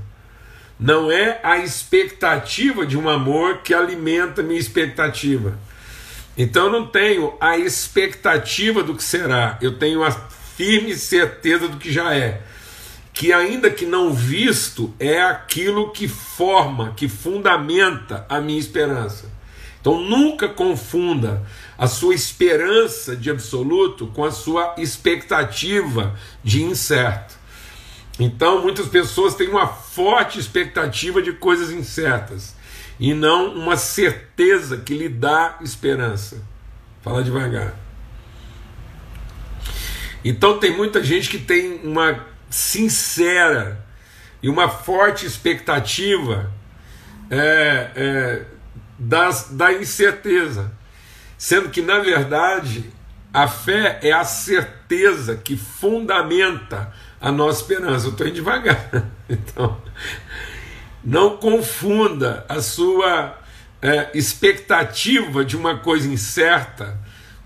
Não 0.77 1.11
é 1.11 1.39
a 1.41 1.57
expectativa 1.57 2.85
de 2.85 2.97
um 2.97 3.09
amor 3.09 3.59
que 3.63 3.73
alimenta 3.73 4.43
minha 4.43 4.59
expectativa. 4.59 5.57
Então 6.37 6.65
eu 6.65 6.71
não 6.71 6.85
tenho 6.87 7.33
a 7.39 7.57
expectativa 7.57 8.83
do 8.83 8.93
que 8.93 9.03
será, 9.03 9.57
eu 9.61 9.77
tenho 9.77 10.03
a 10.03 10.11
firme 10.11 10.95
certeza 10.95 11.67
do 11.67 11.77
que 11.77 11.91
já 11.91 12.13
é. 12.13 12.41
Que 13.13 13.33
ainda 13.33 13.69
que 13.69 13.85
não 13.85 14.13
visto, 14.13 14.93
é 14.99 15.21
aquilo 15.21 15.91
que 15.91 16.07
forma, 16.07 16.93
que 16.95 17.09
fundamenta 17.09 18.25
a 18.29 18.39
minha 18.39 18.59
esperança. 18.59 19.29
Então 19.81 20.01
nunca 20.01 20.47
confunda 20.47 21.45
a 21.77 21.87
sua 21.87 22.13
esperança 22.13 23.15
de 23.15 23.29
absoluto 23.29 24.07
com 24.07 24.25
a 24.25 24.31
sua 24.31 24.75
expectativa 24.77 26.17
de 26.43 26.63
incerto. 26.63 27.38
Então, 28.19 28.61
muitas 28.61 28.87
pessoas 28.87 29.33
têm 29.33 29.47
uma 29.47 29.65
forte 29.65 30.39
expectativa 30.39 31.21
de 31.21 31.31
coisas 31.31 31.71
incertas 31.71 32.53
e 32.99 33.13
não 33.13 33.53
uma 33.55 33.77
certeza 33.77 34.77
que 34.77 34.93
lhe 34.93 35.07
dá 35.07 35.57
esperança. 35.61 36.43
Fala 37.01 37.23
devagar. 37.23 37.73
Então, 40.23 40.59
tem 40.59 40.75
muita 40.75 41.01
gente 41.01 41.29
que 41.29 41.37
tem 41.37 41.79
uma 41.81 42.25
sincera 42.49 43.85
e 44.43 44.49
uma 44.49 44.67
forte 44.67 45.25
expectativa 45.25 46.51
é, 47.29 47.91
é, 47.95 48.45
das, 48.97 49.49
da 49.51 49.71
incerteza, 49.71 50.71
sendo 51.37 51.69
que, 51.69 51.81
na 51.81 51.99
verdade, 51.99 52.91
a 53.33 53.47
fé 53.47 53.99
é 54.01 54.11
a 54.11 54.25
certeza 54.25 55.37
que 55.37 55.55
fundamenta 55.55 56.93
a 57.19 57.31
nossa 57.31 57.61
esperança. 57.61 58.07
Eu 58.07 58.11
estou 58.11 58.27
indo 58.27 58.35
devagar. 58.35 58.89
Então, 59.31 59.79
não 61.03 61.37
confunda 61.37 62.43
a 62.49 62.63
sua 62.63 63.37
é, 63.79 64.09
expectativa 64.15 65.45
de 65.45 65.55
uma 65.55 65.77
coisa 65.77 66.07
incerta 66.07 66.99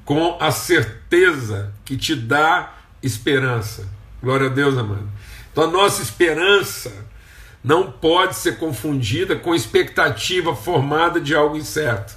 com 0.05 0.37
a 0.39 0.49
certeza 0.49 1.73
que 1.83 1.97
te 1.97 2.15
dá 2.15 2.73
esperança. 3.01 3.85
Glória 4.21 4.47
a 4.47 4.49
Deus, 4.49 4.77
amado. 4.77 5.09
Então, 5.51 5.65
a 5.65 5.67
nossa 5.67 6.01
esperança 6.01 7.05
não 7.61 7.91
pode 7.91 8.37
ser 8.37 8.57
confundida 8.57 9.35
com 9.35 9.53
expectativa 9.53 10.55
formada 10.55 11.19
de 11.19 11.35
algo 11.35 11.57
incerto. 11.57 12.15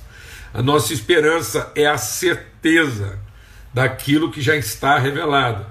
A 0.54 0.62
nossa 0.62 0.92
esperança 0.92 1.72
é 1.74 1.86
a 1.86 1.98
certeza 1.98 3.18
daquilo 3.74 4.30
que 4.30 4.40
já 4.40 4.54
está 4.54 4.96
revelado 4.96 5.66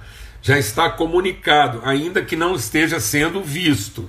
já 0.46 0.60
está 0.60 0.88
comunicado, 0.92 1.82
ainda 1.84 2.24
que 2.24 2.36
não 2.36 2.54
esteja 2.54 3.00
sendo 3.00 3.42
visto. 3.42 4.08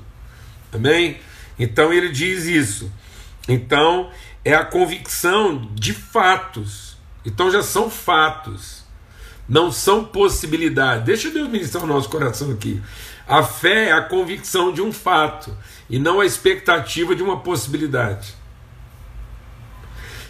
Amém? 0.71 1.19
Então 1.59 1.95
ele 1.95 2.11
diz 2.11 2.45
isso. 2.45 2.93
Então 3.49 4.11
é 4.45 4.55
a 4.55 4.63
convicção 4.63 5.71
de 5.73 5.95
fatos. 5.95 6.99
Então 7.25 7.51
já 7.51 7.63
são 7.63 7.89
fatos. 7.89 8.85
Não 9.49 9.73
são 9.73 10.05
possibilidades. 10.05 11.07
Deixa 11.07 11.31
Deus 11.31 11.49
ministrar 11.49 11.83
o 11.83 11.87
nosso 11.87 12.11
coração 12.11 12.51
aqui. 12.51 12.83
A 13.27 13.43
fé 13.43 13.89
é 13.89 13.93
a 13.93 14.03
convicção 14.03 14.75
de 14.75 14.83
um 14.83 14.93
fato 14.93 15.57
e 15.89 15.99
não 15.99 16.21
a 16.21 16.27
expectativa 16.27 17.17
de 17.17 17.23
uma 17.23 17.41
possibilidade. 17.41 18.35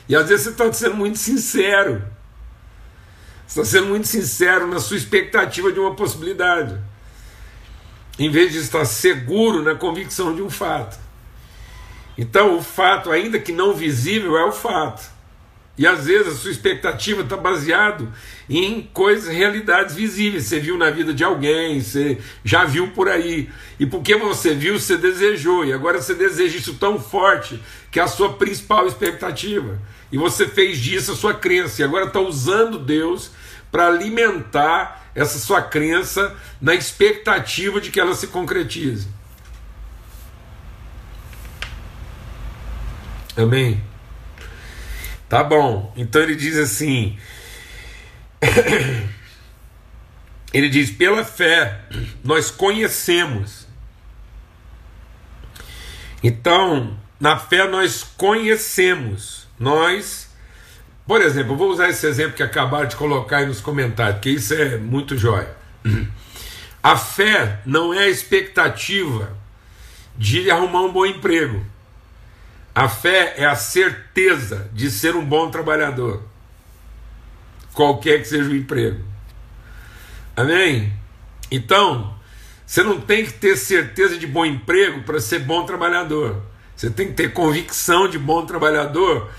E 0.09 0.15
às 0.15 0.29
vezes 0.29 0.45
você 0.45 0.51
está 0.53 0.73
sendo 0.73 0.95
muito 0.95 1.19
sincero. 1.19 2.01
Você 3.47 3.61
está 3.61 3.79
sendo 3.79 3.89
muito 3.89 4.09
sincero 4.09 4.67
na 4.67 4.81
sua 4.81 4.97
expectativa 4.97 5.71
de 5.71 5.79
uma 5.79 5.95
possibilidade, 5.95 6.79
em 8.19 8.31
vez 8.31 8.53
de 8.53 8.59
estar 8.59 8.85
seguro 8.85 9.63
na 9.63 9.75
convicção 9.75 10.35
de 10.35 10.43
um 10.43 10.51
fato. 10.51 10.99
Então, 12.19 12.57
o 12.57 12.63
fato, 12.63 13.11
ainda 13.11 13.39
que 13.39 13.53
não 13.53 13.75
visível, 13.75 14.37
é 14.37 14.45
o 14.45 14.53
fato. 14.53 15.17
E 15.79 15.87
às 15.87 16.07
vezes 16.07 16.29
a 16.29 16.35
sua 16.35 16.51
expectativa 16.51 17.21
está 17.21 17.37
baseado 17.37 18.11
em 18.49 18.89
coisas, 18.95 19.29
realidades 19.29 19.95
visíveis. 19.95 20.45
Você 20.45 20.59
viu 20.59 20.79
na 20.79 20.91
vida 20.91 21.13
de 21.13 21.23
alguém, 21.23 21.81
você 21.81 22.19
já 22.43 22.65
viu 22.65 22.89
por 22.93 23.09
aí. 23.09 23.51
E 23.79 23.85
porque 23.85 24.17
você 24.17 24.55
viu, 24.55 24.79
você 24.79 24.97
desejou. 24.97 25.67
E 25.67 25.75
agora 25.75 26.01
você 26.01 26.15
deseja 26.15 26.57
isso 26.57 26.75
tão 26.75 26.99
forte 26.99 27.63
que 27.91 28.01
é 28.01 28.03
a 28.03 28.09
sua 28.09 28.33
principal 28.33 28.87
expectativa. 28.87 29.79
E 30.11 30.19
você 30.19 30.47
fez 30.47 30.79
disso 30.79 31.13
a 31.13 31.17
sua 31.17 31.35
crença. 31.35 31.81
E 31.81 31.85
agora 31.85 32.07
está 32.07 32.21
usando 32.21 32.79
Deus 32.79 33.31
para 33.71 33.89
alimentar 33.89 35.11
essa 35.15 35.39
sua 35.39 35.63
crença 35.63 36.35
na 36.61 36.75
expectativa 36.75 37.81
de 37.81 37.91
que 37.91 37.99
ela 37.99 38.15
se 38.15 38.29
concretize. 38.29 39.09
Amém? 43.37 43.83
Tá 45.29 45.43
bom. 45.43 45.93
Então 45.97 46.23
ele 46.23 46.37
diz 46.37 46.57
assim. 46.57 47.19
ele 50.53 50.69
diz: 50.69 50.91
pela 50.91 51.25
fé 51.25 51.83
nós 52.25 52.51
conhecemos. 52.51 53.67
Então, 56.23 56.99
na 57.21 57.39
fé 57.39 57.69
nós 57.69 58.03
conhecemos. 58.03 59.46
Nós, 59.59 60.31
por 61.07 61.21
exemplo, 61.21 61.57
vou 61.57 61.71
usar 61.71 61.89
esse 61.89 62.07
exemplo 62.07 62.35
que 62.35 62.43
acabaram 62.43 62.87
de 62.87 62.97
colocar 62.97 63.39
aí 63.39 63.47
nos 63.47 63.61
comentários, 63.61 64.17
porque 64.17 64.31
isso 64.31 64.55
é 64.55 64.77
muito 64.77 65.17
jóia. 65.17 65.57
A 66.83 66.97
fé 66.97 67.61
não 67.65 67.93
é 67.93 68.01
a 68.01 68.09
expectativa 68.09 69.37
de 70.17 70.51
arrumar 70.51 70.83
um 70.83 70.93
bom 70.93 71.07
emprego. 71.07 71.65
A 72.75 72.89
fé 72.89 73.35
é 73.37 73.47
a 73.47 73.55
certeza 73.55 74.69
de 74.73 74.91
ser 74.91 75.17
um 75.17 75.25
bom 75.25 75.51
trabalhador, 75.51 76.23
qualquer 77.73 78.19
que 78.19 78.29
seja 78.29 78.51
o 78.51 78.55
emprego. 78.55 79.03
Amém? 80.37 80.93
Então, 81.51 82.15
você 82.67 82.83
não 82.83 83.01
tem 83.01 83.25
que 83.25 83.33
ter 83.33 83.57
certeza 83.57 84.19
de 84.19 84.27
bom 84.27 84.45
emprego 84.45 85.03
para 85.05 85.21
ser 85.21 85.39
bom 85.39 85.65
trabalhador. 85.65 86.43
Você 86.77 86.91
tem 86.91 87.09
que 87.09 87.15
ter 87.15 87.33
convicção 87.33 88.09
de 88.09 88.19
bom 88.19 88.45
trabalhador 88.45 89.31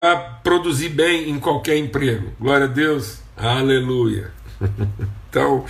para 0.00 0.16
produzir 0.16 0.90
bem 0.90 1.28
em 1.28 1.40
qualquer 1.40 1.76
emprego. 1.76 2.32
Glória 2.38 2.66
a 2.66 2.68
Deus. 2.68 3.18
Aleluia. 3.36 4.30
então, 5.28 5.66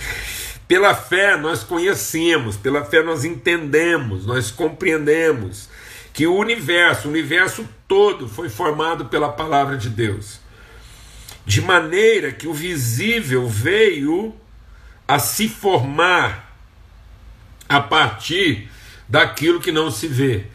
pela 0.67 0.93
fé 0.93 1.35
nós 1.35 1.63
conhecemos, 1.63 2.55
pela 2.55 2.85
fé 2.85 3.01
nós 3.01 3.25
entendemos, 3.25 4.27
nós 4.27 4.51
compreendemos 4.51 5.67
que 6.13 6.27
o 6.27 6.35
universo, 6.35 7.07
o 7.07 7.11
universo 7.11 7.67
todo 7.87 8.27
foi 8.27 8.49
formado 8.49 9.05
pela 9.05 9.29
palavra 9.29 9.75
de 9.75 9.89
Deus. 9.89 10.39
De 11.43 11.59
maneira 11.61 12.31
que 12.31 12.47
o 12.47 12.53
visível 12.53 13.47
veio 13.47 14.35
a 15.07 15.17
se 15.17 15.49
formar 15.49 16.55
a 17.67 17.81
partir 17.81 18.69
daquilo 19.07 19.59
que 19.59 19.71
não 19.71 19.89
se 19.89 20.07
vê. 20.07 20.45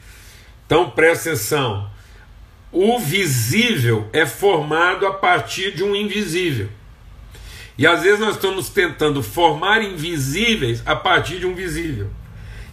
Então 0.64 0.90
presta 0.90 1.30
atenção. 1.30 1.92
O 2.74 2.98
visível 2.98 4.10
é 4.12 4.26
formado 4.26 5.06
a 5.06 5.14
partir 5.14 5.70
de 5.70 5.84
um 5.84 5.94
invisível. 5.94 6.68
E 7.78 7.86
às 7.86 8.02
vezes 8.02 8.18
nós 8.18 8.34
estamos 8.34 8.68
tentando 8.68 9.22
formar 9.22 9.80
invisíveis 9.80 10.82
a 10.84 10.96
partir 10.96 11.38
de 11.38 11.46
um 11.46 11.54
visível. 11.54 12.10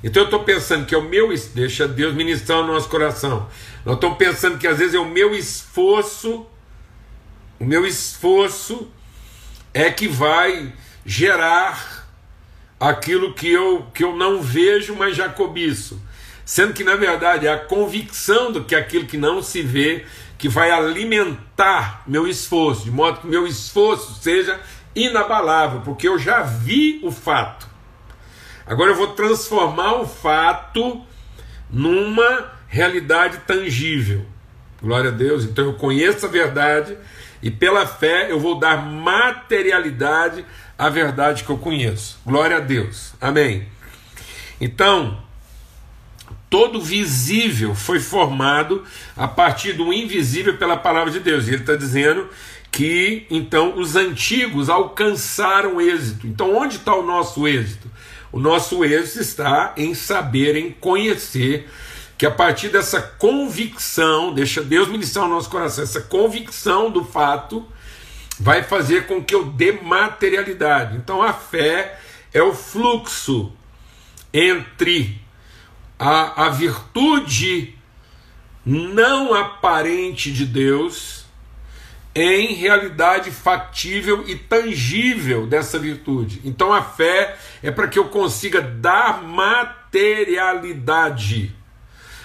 Então 0.04 0.24
eu 0.24 0.26
estou 0.26 0.44
pensando 0.44 0.88
que 0.88 0.96
é 0.96 0.98
o 0.98 1.04
meu. 1.04 1.32
Deixa 1.54 1.88
Deus 1.88 2.16
ministrar 2.16 2.64
no 2.64 2.74
nosso 2.74 2.90
coração. 2.90 3.48
Nós 3.86 3.96
estamos 3.96 4.18
pensando 4.18 4.58
que 4.58 4.66
às 4.68 4.80
vezes 4.80 4.96
é 4.96 5.00
o 5.00 5.06
meu 5.06 5.36
esforço, 5.36 6.48
o 7.60 7.64
meu 7.64 7.86
esforço 7.86 8.92
é 9.72 9.92
que 9.92 10.08
vai 10.08 10.74
gerar 11.06 12.08
aquilo 12.80 13.36
que 13.36 13.48
eu, 13.48 13.86
que 13.94 14.04
eu 14.04 14.16
não 14.16 14.42
vejo, 14.42 14.96
mas 14.96 15.16
já 15.16 15.30
cobiço. 15.30 16.02
Sendo 16.52 16.74
que 16.74 16.84
na 16.84 16.98
verdade 16.98 17.48
é 17.48 17.54
a 17.54 17.58
convicção 17.58 18.52
do 18.52 18.66
que 18.66 18.76
aquilo 18.76 19.06
que 19.06 19.16
não 19.16 19.42
se 19.42 19.62
vê 19.62 20.04
que 20.38 20.50
vai 20.50 20.70
alimentar 20.70 22.04
meu 22.06 22.28
esforço, 22.28 22.84
de 22.84 22.92
modo 22.92 23.22
que 23.22 23.28
meu 23.28 23.48
esforço 23.48 24.22
seja 24.22 24.60
inabalável, 24.94 25.80
porque 25.80 26.10
eu 26.10 26.20
já 26.20 26.42
vi 26.42 27.00
o 27.06 27.10
fato. 27.10 27.66
Agora 28.68 28.92
eu 28.92 28.96
vou 28.96 29.14
transformar 29.14 30.02
o 30.02 30.06
fato 30.06 31.02
numa 31.70 32.52
realidade 32.68 33.38
tangível. 33.48 34.26
Glória 34.82 35.10
a 35.10 35.14
Deus. 35.14 35.46
Então 35.46 35.64
eu 35.64 35.74
conheço 35.76 36.26
a 36.26 36.30
verdade 36.30 36.98
e 37.42 37.50
pela 37.50 37.88
fé 37.88 38.30
eu 38.30 38.42
vou 38.42 38.60
dar 38.60 38.76
materialidade 38.76 40.46
à 40.78 40.90
verdade 40.90 41.46
que 41.46 41.50
eu 41.50 41.58
conheço. 41.58 42.20
Glória 42.26 42.58
a 42.58 42.60
Deus. 42.60 43.14
Amém. 43.22 43.70
Então, 44.60 45.31
todo 46.52 46.82
visível 46.82 47.74
foi 47.74 48.02
formado 48.02 48.84
a 49.16 49.26
partir 49.26 49.72
do 49.72 49.94
invisível 49.94 50.58
pela 50.58 50.76
palavra 50.76 51.10
de 51.10 51.22
Deus. 51.22 51.48
E 51.48 51.52
ele 51.52 51.62
está 51.62 51.78
dizendo 51.78 52.28
que 52.70 53.26
então 53.32 53.80
os 53.80 53.96
antigos 53.96 54.70
alcançaram 54.70 55.80
êxito. 55.80 56.28
Então, 56.28 56.54
onde 56.54 56.76
está 56.76 56.94
o 56.94 57.04
nosso 57.04 57.48
êxito? 57.48 57.90
O 58.34 58.40
nosso 58.40 58.84
êxito 58.84 59.22
está 59.22 59.74
em 59.78 59.94
saber, 59.94 60.58
em 60.58 60.72
conhecer, 60.72 61.70
que 62.18 62.26
a 62.26 62.32
partir 62.32 62.68
dessa 62.68 63.02
convicção, 63.02 64.34
deixa 64.34 64.62
Deus 64.62 64.90
ministrar 64.90 65.26
o 65.26 65.30
nosso 65.30 65.50
coração, 65.50 65.86
essa 65.86 66.02
convicção 66.02 66.92
do 66.92 67.06
fato, 67.06 67.66
vai 68.38 68.62
fazer 68.62 69.08
com 69.08 69.24
que 69.24 69.34
eu 69.34 69.46
dê 69.46 69.72
materialidade. 69.72 70.98
Então 70.98 71.24
a 71.24 71.32
fé 71.32 71.98
é 72.34 72.44
o 72.44 72.54
fluxo 72.54 73.54
entre 74.34 75.21
a, 76.02 76.48
a 76.48 76.50
virtude 76.50 77.78
não 78.66 79.36
aparente 79.36 80.32
de 80.32 80.48
Deus 80.48 81.26
em 82.16 82.56
realidade 82.56 83.30
factível 83.30 84.28
e 84.28 84.36
tangível 84.36 85.46
dessa 85.46 85.78
virtude. 85.78 86.42
Então 86.44 86.74
a 86.74 86.82
fé 86.82 87.38
é 87.62 87.70
para 87.70 87.88
que 87.88 88.00
eu 88.00 88.06
consiga 88.06 88.64
dar 88.64 89.22
materialidade. 89.22 91.56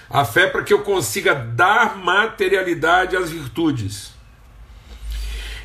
A 0.09 0.25
fé 0.25 0.45
é 0.45 0.47
para 0.47 0.63
que 0.63 0.73
eu 0.73 0.79
consiga 0.79 1.35
dar 1.35 1.97
materialidade 1.97 3.15
às 3.15 3.29
virtudes. 3.29 4.11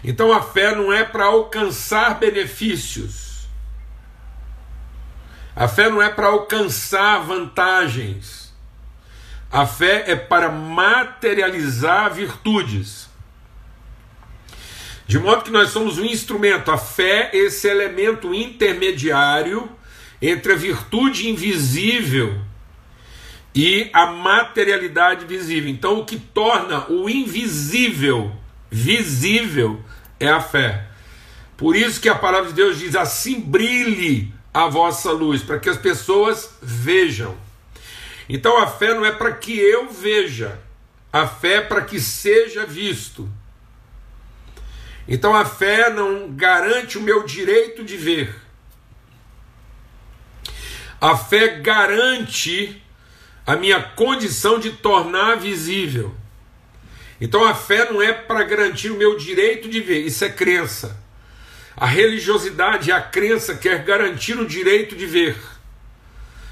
Então 0.05 0.35
a 0.35 0.43
fé 0.43 0.77
não 0.77 0.93
é 0.93 1.03
para 1.03 1.25
alcançar 1.25 2.19
benefícios. 2.19 3.32
A 5.55 5.69
fé 5.69 5.91
não 5.91 6.01
é 6.01 6.09
para 6.09 6.29
alcançar 6.29 7.19
vantagens. 7.21 8.53
A 9.51 9.67
fé 9.67 10.05
é 10.07 10.17
para 10.17 10.49
materializar 10.51 12.13
virtudes. 12.13 13.11
De 15.07 15.19
modo 15.19 15.43
que 15.43 15.51
nós 15.51 15.69
somos 15.69 15.99
um 15.99 16.05
instrumento, 16.07 16.71
a 16.71 16.79
fé, 16.79 17.31
esse 17.35 17.69
elemento 17.69 18.33
intermediário 18.35 19.71
entre 20.23 20.55
a 20.55 20.57
virtude 20.57 21.29
invisível 21.29 22.41
e 23.55 23.91
a 23.93 24.07
materialidade 24.07 25.27
visível. 25.27 25.69
Então, 25.69 25.99
o 25.99 26.07
que 26.07 26.17
torna 26.19 26.91
o 26.91 27.11
invisível 27.11 28.33
visível 28.71 29.83
é 30.19 30.29
a 30.29 30.41
fé. 30.41 30.87
Por 31.59 31.77
isso 31.77 32.01
que 32.01 32.09
a 32.09 32.15
palavra 32.15 32.49
de 32.49 32.55
Deus 32.55 32.79
diz 32.79 32.97
assim: 32.97 33.39
brilhe 33.39 34.33
a 34.53 34.69
vossa 34.69 35.11
luz, 35.13 35.43
para 35.43 35.59
que 35.59 35.69
as 35.69 35.79
pessoas 35.79 36.51
vejam. 36.61 37.37
Então, 38.29 38.59
a 38.59 38.67
fé 38.67 38.95
não 38.95 39.05
é 39.05 39.13
para 39.13 39.33
que 39.33 39.59
eu 39.59 39.91
veja, 39.91 40.59
a 41.13 41.27
fé 41.27 41.55
é 41.55 41.61
para 41.61 41.83
que 41.83 42.01
seja 42.01 42.65
visto. 42.65 43.29
Então 45.07 45.35
a 45.35 45.45
fé 45.45 45.91
não 45.91 46.33
garante 46.33 46.97
o 46.97 47.03
meu 47.03 47.25
direito 47.25 47.85
de 47.85 47.97
ver. 47.97 48.35
A 51.01 51.17
fé 51.17 51.61
garante 51.61 52.81
a 53.45 53.57
minha 53.57 53.83
condição 53.83 54.59
de 54.59 54.71
tornar 54.71 55.37
visível. 55.37 56.15
Então 57.21 57.45
a 57.45 57.55
fé 57.55 57.91
não 57.91 58.01
é 58.01 58.13
para 58.13 58.45
garantir 58.45 58.91
o 58.91 58.97
meu 58.97 59.17
direito 59.17 59.69
de 59.69 59.81
ver, 59.81 60.07
isso 60.07 60.25
é 60.25 60.29
crença. 60.29 61.02
A 61.77 61.87
religiosidade 61.87 62.91
e 62.91 62.93
a 62.93 63.01
crença 63.01 63.55
quer 63.55 63.85
garantir 63.85 64.39
o 64.39 64.47
direito 64.47 64.95
de 64.95 65.07
ver. 65.07 65.37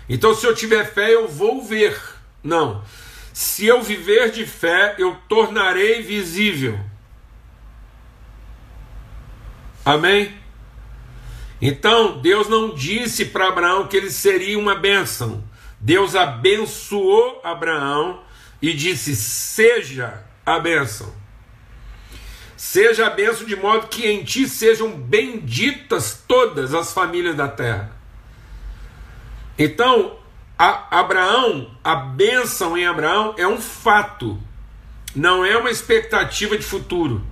Então 0.09 0.35
se 0.35 0.47
eu 0.47 0.55
tiver 0.55 0.85
fé, 0.85 1.15
eu 1.15 1.29
vou 1.29 1.63
ver. 1.63 1.99
Não. 2.43 2.83
Se 3.33 3.67
eu 3.67 3.83
viver 3.83 4.31
de 4.31 4.45
fé, 4.45 4.95
eu 4.99 5.17
tornarei 5.29 6.03
visível. 6.03 6.79
Amém? 9.85 10.35
Então, 11.63 12.21
Deus 12.21 12.49
não 12.49 12.75
disse 12.75 13.27
para 13.27 13.49
Abraão 13.49 13.87
que 13.87 13.97
ele 13.97 14.11
seria 14.11 14.59
uma 14.59 14.75
bênção. 14.75 15.45
Deus 15.79 16.15
abençoou 16.15 17.41
Abraão 17.45 18.23
e 18.61 18.73
disse: 18.73 19.15
Seja 19.15 20.25
a 20.45 20.59
bênção. 20.59 21.20
Seja 22.61 23.07
a 23.07 23.11
bênção 23.11 23.47
de 23.47 23.57
modo 23.57 23.87
que 23.87 24.07
em 24.07 24.23
ti 24.23 24.47
sejam 24.47 24.91
benditas 24.91 26.23
todas 26.29 26.75
as 26.75 26.93
famílias 26.93 27.35
da 27.35 27.49
terra. 27.49 27.91
Então, 29.59 30.19
a 30.59 31.01
Abraão, 31.01 31.75
a 31.83 31.95
bênção 31.95 32.77
em 32.77 32.87
Abraão 32.87 33.35
é 33.39 33.49
um 33.49 33.59
fato, 33.59 34.39
não 35.17 35.43
é 35.43 35.57
uma 35.57 35.71
expectativa 35.71 36.59
de 36.59 36.63
futuro. 36.63 37.25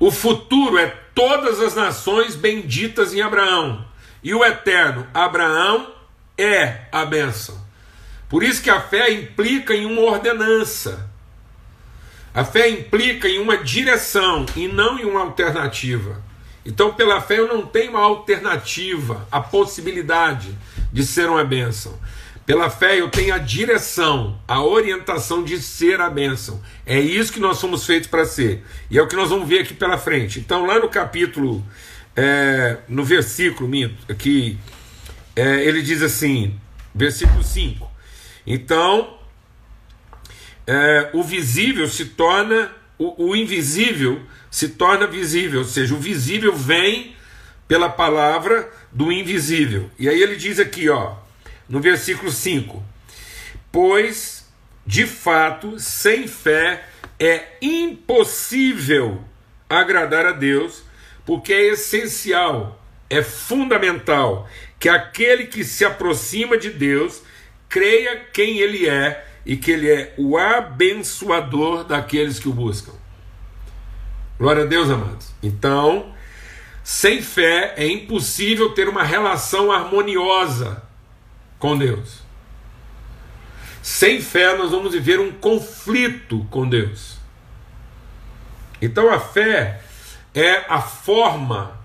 O 0.00 0.10
futuro 0.10 0.76
é 0.76 0.88
todas 1.14 1.60
as 1.60 1.76
nações 1.76 2.34
benditas 2.34 3.14
em 3.14 3.22
Abraão. 3.22 3.86
E 4.20 4.34
o 4.34 4.44
eterno 4.44 5.06
Abraão 5.14 5.94
é 6.36 6.88
a 6.90 7.04
bênção. 7.04 7.64
Por 8.28 8.42
isso 8.42 8.60
que 8.60 8.68
a 8.68 8.80
fé 8.80 9.12
implica 9.12 9.72
em 9.76 9.86
uma 9.86 10.02
ordenança. 10.02 11.05
A 12.36 12.44
fé 12.44 12.68
implica 12.68 13.26
em 13.26 13.38
uma 13.38 13.56
direção 13.56 14.44
e 14.54 14.68
não 14.68 14.98
em 14.98 15.06
uma 15.06 15.20
alternativa. 15.20 16.22
Então, 16.66 16.92
pela 16.92 17.18
fé, 17.18 17.38
eu 17.38 17.48
não 17.48 17.64
tenho 17.64 17.92
uma 17.92 18.02
alternativa, 18.02 19.26
a 19.32 19.40
possibilidade 19.40 20.54
de 20.92 21.02
ser 21.06 21.30
uma 21.30 21.42
bênção. 21.42 21.98
Pela 22.44 22.68
fé, 22.68 23.00
eu 23.00 23.08
tenho 23.08 23.34
a 23.34 23.38
direção, 23.38 24.38
a 24.46 24.62
orientação 24.62 25.42
de 25.42 25.58
ser 25.58 25.98
a 25.98 26.10
bênção. 26.10 26.60
É 26.84 27.00
isso 27.00 27.32
que 27.32 27.40
nós 27.40 27.56
somos 27.56 27.86
feitos 27.86 28.06
para 28.06 28.26
ser. 28.26 28.62
E 28.90 28.98
é 28.98 29.02
o 29.02 29.08
que 29.08 29.16
nós 29.16 29.30
vamos 29.30 29.48
ver 29.48 29.60
aqui 29.60 29.72
pela 29.72 29.96
frente. 29.96 30.38
Então, 30.38 30.66
lá 30.66 30.78
no 30.78 30.90
capítulo, 30.90 31.64
é, 32.14 32.76
no 32.86 33.02
versículo, 33.02 33.70
aqui, 34.10 34.58
é, 35.34 35.64
ele 35.64 35.80
diz 35.80 36.02
assim, 36.02 36.54
versículo 36.94 37.42
5: 37.42 37.90
Então, 38.46 39.15
é, 40.66 41.10
o 41.12 41.22
visível 41.22 41.86
se 41.88 42.06
torna, 42.06 42.70
o, 42.98 43.30
o 43.30 43.36
invisível 43.36 44.20
se 44.50 44.70
torna 44.70 45.06
visível, 45.06 45.60
ou 45.60 45.64
seja, 45.64 45.94
o 45.94 45.98
visível 45.98 46.54
vem 46.54 47.14
pela 47.68 47.88
palavra 47.88 48.70
do 48.90 49.12
invisível. 49.12 49.90
E 49.98 50.08
aí 50.08 50.20
ele 50.20 50.36
diz 50.36 50.58
aqui, 50.58 50.88
ó, 50.88 51.16
no 51.68 51.80
versículo 51.80 52.30
5: 52.30 52.82
Pois, 53.70 54.48
de 54.86 55.06
fato, 55.06 55.78
sem 55.78 56.26
fé 56.26 56.84
é 57.18 57.56
impossível 57.60 59.22
agradar 59.68 60.26
a 60.26 60.32
Deus, 60.32 60.82
porque 61.24 61.52
é 61.52 61.68
essencial, 61.68 62.82
é 63.08 63.22
fundamental 63.22 64.48
que 64.78 64.88
aquele 64.88 65.46
que 65.46 65.64
se 65.64 65.84
aproxima 65.84 66.56
de 66.56 66.70
Deus 66.70 67.22
creia 67.68 68.16
quem 68.32 68.58
Ele 68.58 68.88
é 68.88 69.24
e 69.46 69.56
que 69.56 69.70
Ele 69.70 69.88
é 69.88 70.12
o 70.18 70.36
abençoador 70.36 71.84
daqueles 71.84 72.38
que 72.38 72.48
o 72.48 72.52
buscam. 72.52 72.92
Glória 74.38 74.64
a 74.64 74.66
Deus, 74.66 74.90
amados. 74.90 75.30
Então, 75.42 76.12
sem 76.82 77.22
fé 77.22 77.74
é 77.76 77.86
impossível 77.86 78.70
ter 78.70 78.88
uma 78.88 79.02
relação 79.02 79.72
harmoniosa 79.72 80.82
com 81.58 81.78
Deus. 81.78 82.20
Sem 83.82 84.20
fé 84.20 84.56
nós 84.56 84.72
vamos 84.72 84.92
viver 84.92 85.20
um 85.20 85.32
conflito 85.32 86.44
com 86.50 86.68
Deus. 86.68 87.16
Então 88.82 89.12
a 89.12 89.18
fé 89.18 89.80
é 90.34 90.64
a 90.68 90.80
forma 90.80 91.78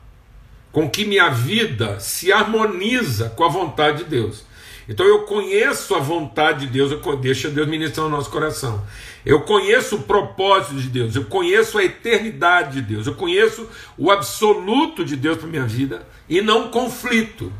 com 0.71 0.89
que 0.89 1.06
minha 1.06 1.30
vida 1.30 2.00
se 2.00 2.32
harmoniza 2.32 3.30
com 3.30 3.43
a 3.43 3.50
vontade 3.50 4.04
de 4.04 4.10
Deus. 4.10 4.43
Então 4.89 5.06
eu 5.06 5.24
conheço 5.24 5.96
a 5.96 6.00
vontade 6.00 6.65
de 6.65 6.74
Deus, 6.74 6.91
eu 6.91 7.15
deixo 7.17 7.50
Deus 7.50 7.67
ministrar 7.67 8.08
no 8.08 8.15
nosso 8.15 8.30
coração. 8.30 8.86
Eu 9.26 9.41
conheço 9.41 9.98
o 9.98 10.04
propósito 10.04 10.76
de 10.76 10.89
Deus, 10.89 11.15
eu 11.15 11.26
conheço 11.26 11.78
a 11.78 11.84
eternidade 11.84 12.74
de 12.74 12.82
Deus, 12.82 13.08
eu 13.08 13.13
conheço 13.13 13.70
o 13.98 14.10
absoluto 14.10 15.06
de 15.06 15.15
Deus 15.15 15.38
para 15.38 15.48
minha 15.48 15.65
vida 15.65 16.08
e 16.28 16.41
não 16.41 16.70
conflito 16.70 17.52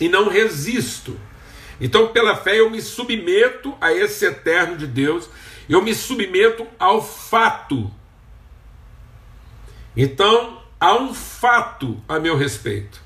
e 0.00 0.08
não 0.08 0.28
resisto. 0.28 1.18
Então, 1.80 2.08
pela 2.08 2.36
fé, 2.36 2.58
eu 2.58 2.70
me 2.70 2.80
submeto 2.80 3.74
a 3.80 3.92
esse 3.92 4.24
eterno 4.24 4.76
de 4.76 4.86
Deus, 4.86 5.28
eu 5.68 5.82
me 5.82 5.94
submeto 5.94 6.66
ao 6.78 7.02
fato. 7.02 7.90
Então, 9.96 10.62
há 10.78 10.94
um 10.94 11.12
fato 11.14 12.02
a 12.08 12.18
meu 12.18 12.36
respeito. 12.36 13.05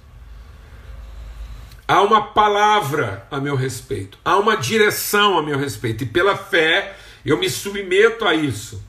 Há 1.91 2.03
uma 2.03 2.23
palavra 2.23 3.27
a 3.33 3.41
meu 3.41 3.57
respeito, 3.57 4.17
há 4.25 4.37
uma 4.37 4.57
direção 4.57 5.37
a 5.37 5.43
meu 5.43 5.59
respeito, 5.59 6.05
e 6.05 6.07
pela 6.07 6.37
fé 6.37 6.97
eu 7.27 7.37
me 7.37 7.51
submeto 7.51 8.25
a 8.25 8.33
isso. 8.33 8.81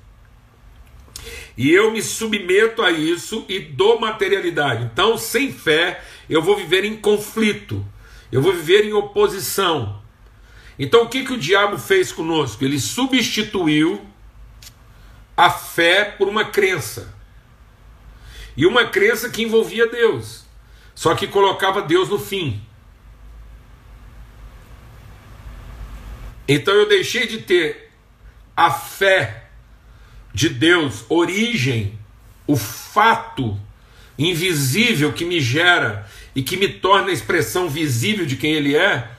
E 1.57 1.71
eu 1.71 1.91
me 1.91 1.99
submeto 1.99 2.83
a 2.83 2.91
isso 2.91 3.43
e 3.49 3.57
dou 3.57 3.99
materialidade. 3.99 4.83
Então, 4.83 5.17
sem 5.17 5.51
fé, 5.51 5.99
eu 6.29 6.43
vou 6.43 6.55
viver 6.55 6.85
em 6.85 6.95
conflito, 6.95 7.83
eu 8.31 8.39
vou 8.39 8.53
viver 8.53 8.85
em 8.85 8.93
oposição. 8.93 9.99
Então, 10.77 11.01
o 11.01 11.09
que, 11.09 11.25
que 11.25 11.33
o 11.33 11.39
diabo 11.39 11.79
fez 11.79 12.11
conosco? 12.11 12.63
Ele 12.63 12.79
substituiu 12.79 13.99
a 15.35 15.49
fé 15.49 16.05
por 16.05 16.27
uma 16.27 16.45
crença. 16.45 17.15
E 18.55 18.63
uma 18.63 18.85
crença 18.85 19.27
que 19.27 19.41
envolvia 19.41 19.87
Deus, 19.87 20.45
só 20.93 21.15
que 21.15 21.25
colocava 21.25 21.81
Deus 21.81 22.07
no 22.07 22.19
fim. 22.19 22.61
Então 26.47 26.73
eu 26.73 26.87
deixei 26.87 27.27
de 27.27 27.39
ter 27.39 27.91
a 28.55 28.71
fé 28.71 29.49
de 30.33 30.49
Deus, 30.49 31.05
origem, 31.09 31.97
o 32.47 32.55
fato 32.55 33.59
invisível 34.17 35.13
que 35.13 35.25
me 35.25 35.39
gera 35.39 36.07
e 36.35 36.41
que 36.41 36.57
me 36.57 36.67
torna 36.67 37.09
a 37.09 37.13
expressão 37.13 37.69
visível 37.69 38.25
de 38.25 38.35
quem 38.35 38.53
Ele 38.53 38.75
é, 38.75 39.09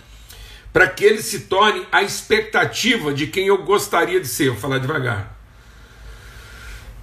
para 0.73 0.89
que 0.89 1.05
ele 1.05 1.23
se 1.23 1.41
torne 1.41 1.87
a 1.93 2.03
expectativa 2.03 3.13
de 3.13 3.27
quem 3.27 3.47
eu 3.47 3.63
gostaria 3.63 4.19
de 4.19 4.27
ser. 4.27 4.51
Vou 4.51 4.59
falar 4.59 4.79
devagar. 4.79 5.39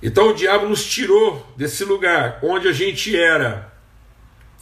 Então 0.02 0.30
o 0.30 0.34
diabo 0.34 0.68
nos 0.68 0.84
tirou 0.86 1.46
desse 1.56 1.84
lugar 1.84 2.40
onde 2.42 2.68
a 2.68 2.72
gente 2.72 3.16
era 3.16 3.72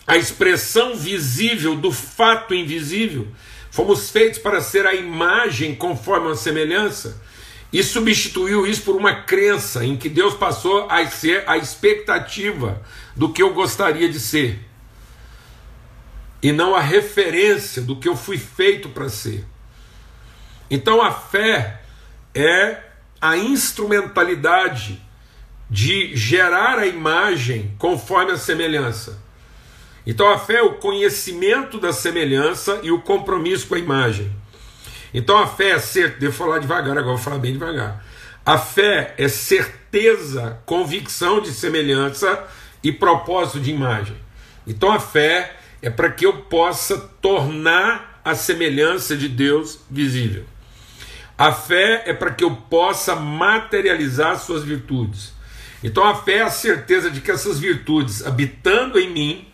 a 0.05 0.17
expressão 0.17 0.95
visível 0.95 1.75
do 1.75 1.91
fato 1.91 2.53
invisível 2.53 3.27
Fomos 3.71 4.09
feitos 4.09 4.39
para 4.39 4.61
ser 4.61 4.85
a 4.85 4.93
imagem 4.93 5.75
conforme 5.75 6.31
a 6.31 6.35
semelhança 6.35 7.21
e 7.71 7.83
substituiu 7.83 8.65
isso 8.65 8.83
por 8.83 8.95
uma 8.95 9.13
crença 9.13 9.85
em 9.85 9.97
que 9.97 10.09
Deus 10.09 10.33
passou 10.33 10.89
a 10.89 11.05
ser 11.07 11.43
a 11.47 11.57
expectativa 11.57 12.81
do 13.15 13.31
que 13.31 13.43
eu 13.43 13.53
gostaria 13.53 14.09
de 14.09 14.19
ser 14.19 14.67
e 16.41 16.51
não 16.51 16.75
a 16.75 16.79
referência 16.79 17.81
do 17.81 17.95
que 17.95 18.07
eu 18.07 18.15
fui 18.15 18.37
feito 18.37 18.89
para 18.89 19.09
ser. 19.09 19.43
Então 20.69 21.01
a 21.01 21.11
fé 21.11 21.81
é 22.33 22.83
a 23.19 23.37
instrumentalidade 23.37 25.01
de 25.69 26.15
gerar 26.15 26.79
a 26.79 26.87
imagem 26.87 27.75
conforme 27.77 28.31
a 28.31 28.37
semelhança. 28.37 29.19
Então 30.07 30.29
a 30.29 30.39
fé 30.39 30.59
é 30.59 30.63
o 30.63 30.75
conhecimento 30.75 31.77
da 31.77 31.91
semelhança 31.91 32.79
e 32.81 32.89
o 32.89 33.01
compromisso 33.01 33.67
com 33.67 33.75
a 33.75 33.79
imagem. 33.79 34.31
Então 35.13 35.37
a 35.37 35.45
fé 35.45 35.71
é 35.71 35.79
ser, 35.79 36.17
devo 36.17 36.33
falar 36.33 36.59
devagar 36.59 36.97
agora, 36.97 37.15
vou 37.15 37.17
falar 37.17 37.39
bem 37.39 37.51
devagar. 37.51 38.05
A 38.45 38.57
fé 38.57 39.13
é 39.17 39.27
certeza, 39.27 40.61
convicção 40.65 41.41
de 41.41 41.51
semelhança 41.51 42.41
e 42.81 42.89
propósito 42.89 43.59
de 43.59 43.69
imagem. 43.69 44.15
Então 44.65 44.93
a 44.93 44.99
fé 44.99 45.57
é 45.81 45.89
para 45.89 46.09
que 46.09 46.25
eu 46.25 46.33
possa 46.43 46.97
tornar 47.21 48.21
a 48.23 48.33
semelhança 48.33 49.17
de 49.17 49.27
Deus 49.27 49.79
visível. 49.91 50.45
A 51.37 51.51
fé 51.51 52.03
é 52.05 52.13
para 52.13 52.31
que 52.31 52.45
eu 52.45 52.55
possa 52.55 53.13
materializar 53.13 54.39
suas 54.39 54.63
virtudes. 54.63 55.33
Então 55.83 56.05
a 56.05 56.15
fé 56.15 56.37
é 56.37 56.43
a 56.43 56.49
certeza 56.49 57.11
de 57.11 57.19
que 57.19 57.29
essas 57.29 57.59
virtudes, 57.59 58.25
habitando 58.25 58.97
em 58.97 59.11
mim, 59.11 59.47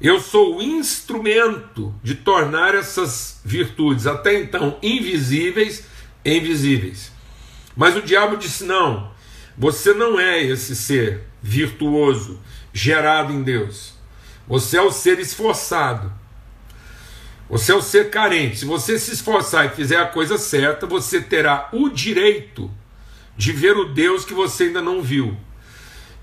eu 0.00 0.20
sou 0.20 0.58
o 0.58 0.62
instrumento 0.62 1.94
de 2.02 2.14
tornar 2.14 2.74
essas 2.74 3.40
virtudes, 3.44 4.06
até 4.06 4.38
então 4.38 4.78
invisíveis, 4.82 5.84
em 6.24 6.40
visíveis. 6.40 7.10
Mas 7.76 7.96
o 7.96 8.02
diabo 8.02 8.36
disse: 8.36 8.64
não, 8.64 9.10
você 9.56 9.92
não 9.92 10.18
é 10.18 10.42
esse 10.42 10.76
ser 10.76 11.24
virtuoso, 11.42 12.40
gerado 12.72 13.32
em 13.32 13.42
Deus. 13.42 13.94
Você 14.46 14.76
é 14.76 14.82
o 14.82 14.90
ser 14.90 15.18
esforçado. 15.18 16.12
Você 17.48 17.72
é 17.72 17.74
o 17.74 17.82
ser 17.82 18.10
carente. 18.10 18.58
Se 18.58 18.64
você 18.64 18.98
se 18.98 19.12
esforçar 19.12 19.66
e 19.66 19.70
fizer 19.70 19.96
a 19.96 20.06
coisa 20.06 20.38
certa, 20.38 20.86
você 20.86 21.20
terá 21.20 21.68
o 21.72 21.88
direito 21.88 22.70
de 23.36 23.52
ver 23.52 23.76
o 23.76 23.86
Deus 23.86 24.24
que 24.24 24.34
você 24.34 24.64
ainda 24.64 24.82
não 24.82 25.02
viu. 25.02 25.36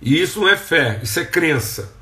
E 0.02 0.22
isso 0.22 0.40
não 0.40 0.48
é 0.48 0.56
fé, 0.56 1.00
isso 1.02 1.20
é 1.20 1.26
crença. 1.26 1.95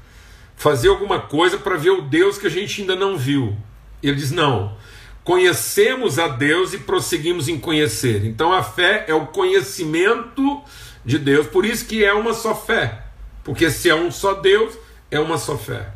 Fazer 0.55 0.89
alguma 0.89 1.19
coisa 1.19 1.57
para 1.57 1.75
ver 1.75 1.91
o 1.91 2.01
Deus 2.01 2.37
que 2.37 2.47
a 2.47 2.49
gente 2.49 2.81
ainda 2.81 2.95
não 2.95 3.17
viu. 3.17 3.55
Ele 4.01 4.15
diz: 4.15 4.31
não. 4.31 4.77
Conhecemos 5.23 6.19
a 6.19 6.27
Deus 6.27 6.73
e 6.73 6.79
prosseguimos 6.79 7.47
em 7.47 7.57
conhecer. 7.57 8.25
Então 8.25 8.51
a 8.51 8.61
fé 8.61 9.05
é 9.07 9.13
o 9.13 9.27
conhecimento 9.27 10.61
de 11.05 11.17
Deus, 11.17 11.47
por 11.47 11.65
isso 11.65 11.85
que 11.85 12.03
é 12.03 12.13
uma 12.13 12.33
só 12.33 12.53
fé. 12.53 13.03
Porque 13.43 13.69
se 13.69 13.89
é 13.89 13.95
um 13.95 14.11
só 14.11 14.33
Deus, 14.33 14.77
é 15.09 15.19
uma 15.19 15.37
só 15.37 15.57
fé. 15.57 15.91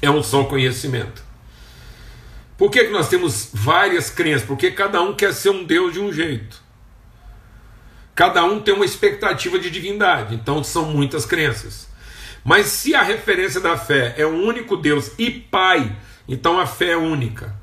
É 0.00 0.10
um 0.10 0.22
só 0.22 0.44
conhecimento. 0.44 1.22
Por 2.56 2.70
que, 2.70 2.84
que 2.84 2.90
nós 2.90 3.08
temos 3.08 3.50
várias 3.52 4.10
crenças? 4.10 4.46
Porque 4.46 4.70
cada 4.70 5.02
um 5.02 5.14
quer 5.14 5.32
ser 5.32 5.50
um 5.50 5.64
Deus 5.64 5.92
de 5.92 6.00
um 6.00 6.12
jeito. 6.12 6.62
Cada 8.14 8.44
um 8.44 8.60
tem 8.60 8.74
uma 8.74 8.84
expectativa 8.84 9.58
de 9.58 9.70
divindade, 9.70 10.34
então 10.34 10.62
são 10.62 10.84
muitas 10.84 11.24
crenças. 11.24 11.88
Mas 12.44 12.66
se 12.66 12.94
a 12.94 13.02
referência 13.02 13.60
da 13.60 13.76
fé 13.76 14.14
é 14.16 14.26
um 14.26 14.44
único 14.44 14.76
Deus 14.76 15.12
e 15.18 15.30
Pai, 15.30 15.96
então 16.28 16.58
a 16.58 16.66
fé 16.66 16.90
é 16.90 16.96
única. 16.96 17.60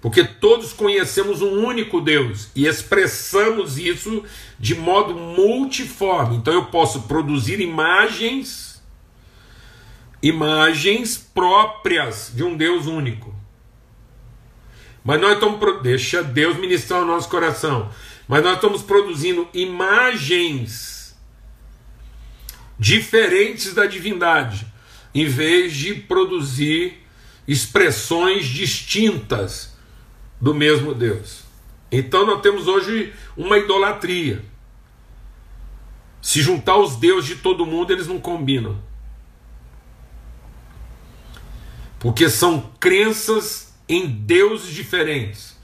Porque 0.00 0.24
todos 0.24 0.72
conhecemos 0.72 1.40
um 1.40 1.64
único 1.64 2.00
Deus 2.00 2.50
e 2.56 2.66
expressamos 2.66 3.78
isso 3.78 4.24
de 4.58 4.74
modo 4.74 5.14
multiforme. 5.14 6.36
Então 6.36 6.52
eu 6.52 6.64
posso 6.64 7.02
produzir 7.02 7.60
imagens, 7.60 8.82
imagens 10.20 11.16
próprias 11.16 12.32
de 12.34 12.42
um 12.42 12.56
Deus 12.56 12.86
único. 12.86 13.32
Mas 15.04 15.20
nós 15.20 15.34
estamos. 15.34 15.82
Deixa 15.82 16.22
Deus 16.22 16.56
ministrar 16.56 17.02
o 17.02 17.06
nosso 17.06 17.28
coração. 17.28 17.88
Mas 18.26 18.42
nós 18.42 18.54
estamos 18.54 18.82
produzindo 18.82 19.48
imagens 19.54 21.01
diferentes 22.78 23.74
da 23.74 23.86
divindade, 23.86 24.66
em 25.14 25.26
vez 25.26 25.74
de 25.74 25.94
produzir 25.94 27.02
expressões 27.46 28.46
distintas 28.46 29.76
do 30.40 30.54
mesmo 30.54 30.94
Deus. 30.94 31.42
Então 31.90 32.24
nós 32.24 32.40
temos 32.40 32.66
hoje 32.66 33.12
uma 33.36 33.58
idolatria. 33.58 34.42
Se 36.20 36.40
juntar 36.40 36.76
os 36.76 36.96
deuses 36.96 37.28
de 37.28 37.36
todo 37.36 37.66
mundo, 37.66 37.92
eles 37.92 38.06
não 38.06 38.18
combinam. 38.18 38.80
Porque 41.98 42.28
são 42.28 42.70
crenças 42.80 43.74
em 43.88 44.06
deuses 44.06 44.72
diferentes 44.74 45.56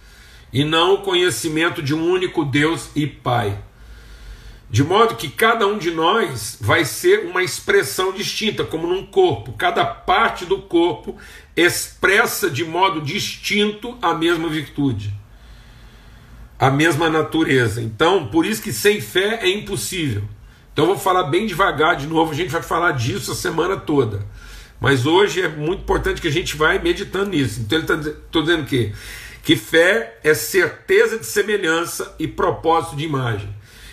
e 0.53 0.64
não 0.64 0.94
o 0.94 1.03
conhecimento 1.03 1.83
de 1.83 1.94
um 1.94 2.11
único 2.11 2.44
Deus 2.44 2.90
e 2.94 3.07
Pai. 3.07 3.59
De 4.70 4.85
modo 4.85 5.16
que 5.16 5.31
cada 5.31 5.66
um 5.66 5.78
de 5.78 5.90
nós 5.90 6.59
vai 6.61 6.85
ser 6.85 7.20
uma 7.26 7.42
expressão 7.42 8.12
distinta, 8.12 8.64
como 8.64 8.87
num 8.87 9.07
corpo. 9.07 9.54
Cada 9.54 9.85
parte 9.85 10.44
do 10.44 10.59
corpo 10.59 11.16
expressa 11.57 12.50
de 12.50 12.64
modo 12.64 13.00
distinto 13.00 13.96
a 14.02 14.12
mesma 14.12 14.46
virtude, 14.48 15.14
a 16.59 16.70
mesma 16.70 17.09
natureza. 17.09 17.81
Então, 17.81 18.26
por 18.26 18.44
isso 18.44 18.62
que 18.62 18.72
sem 18.72 19.00
fé 19.00 19.40
é 19.42 19.48
impossível. 19.48 20.24
Então, 20.72 20.85
eu 20.85 20.94
vou 20.94 20.98
falar 20.98 21.24
bem 21.24 21.46
devagar 21.46 21.96
de 21.96 22.07
novo, 22.07 22.33
a 22.33 22.35
gente 22.35 22.50
vai 22.50 22.62
falar 22.62 22.92
disso 22.92 23.33
a 23.33 23.35
semana 23.35 23.76
toda. 23.76 24.26
Mas 24.78 25.07
hoje 25.07 25.40
é 25.40 25.48
muito 25.48 25.81
importante 25.81 26.20
que 26.20 26.28
a 26.28 26.33
gente 26.33 26.57
vai 26.57 26.78
meditando 26.78 27.31
nisso. 27.31 27.61
Então, 27.61 27.78
ele 27.78 27.90
está 27.90 28.40
dizendo 28.40 28.64
que 28.66 28.92
que 29.42 29.57
fé 29.57 30.18
é 30.22 30.35
certeza 30.35 31.18
de 31.18 31.24
semelhança 31.24 32.14
e 32.18 32.28
propósito 32.28 32.96
de 32.96 33.04
imagem. 33.04 33.48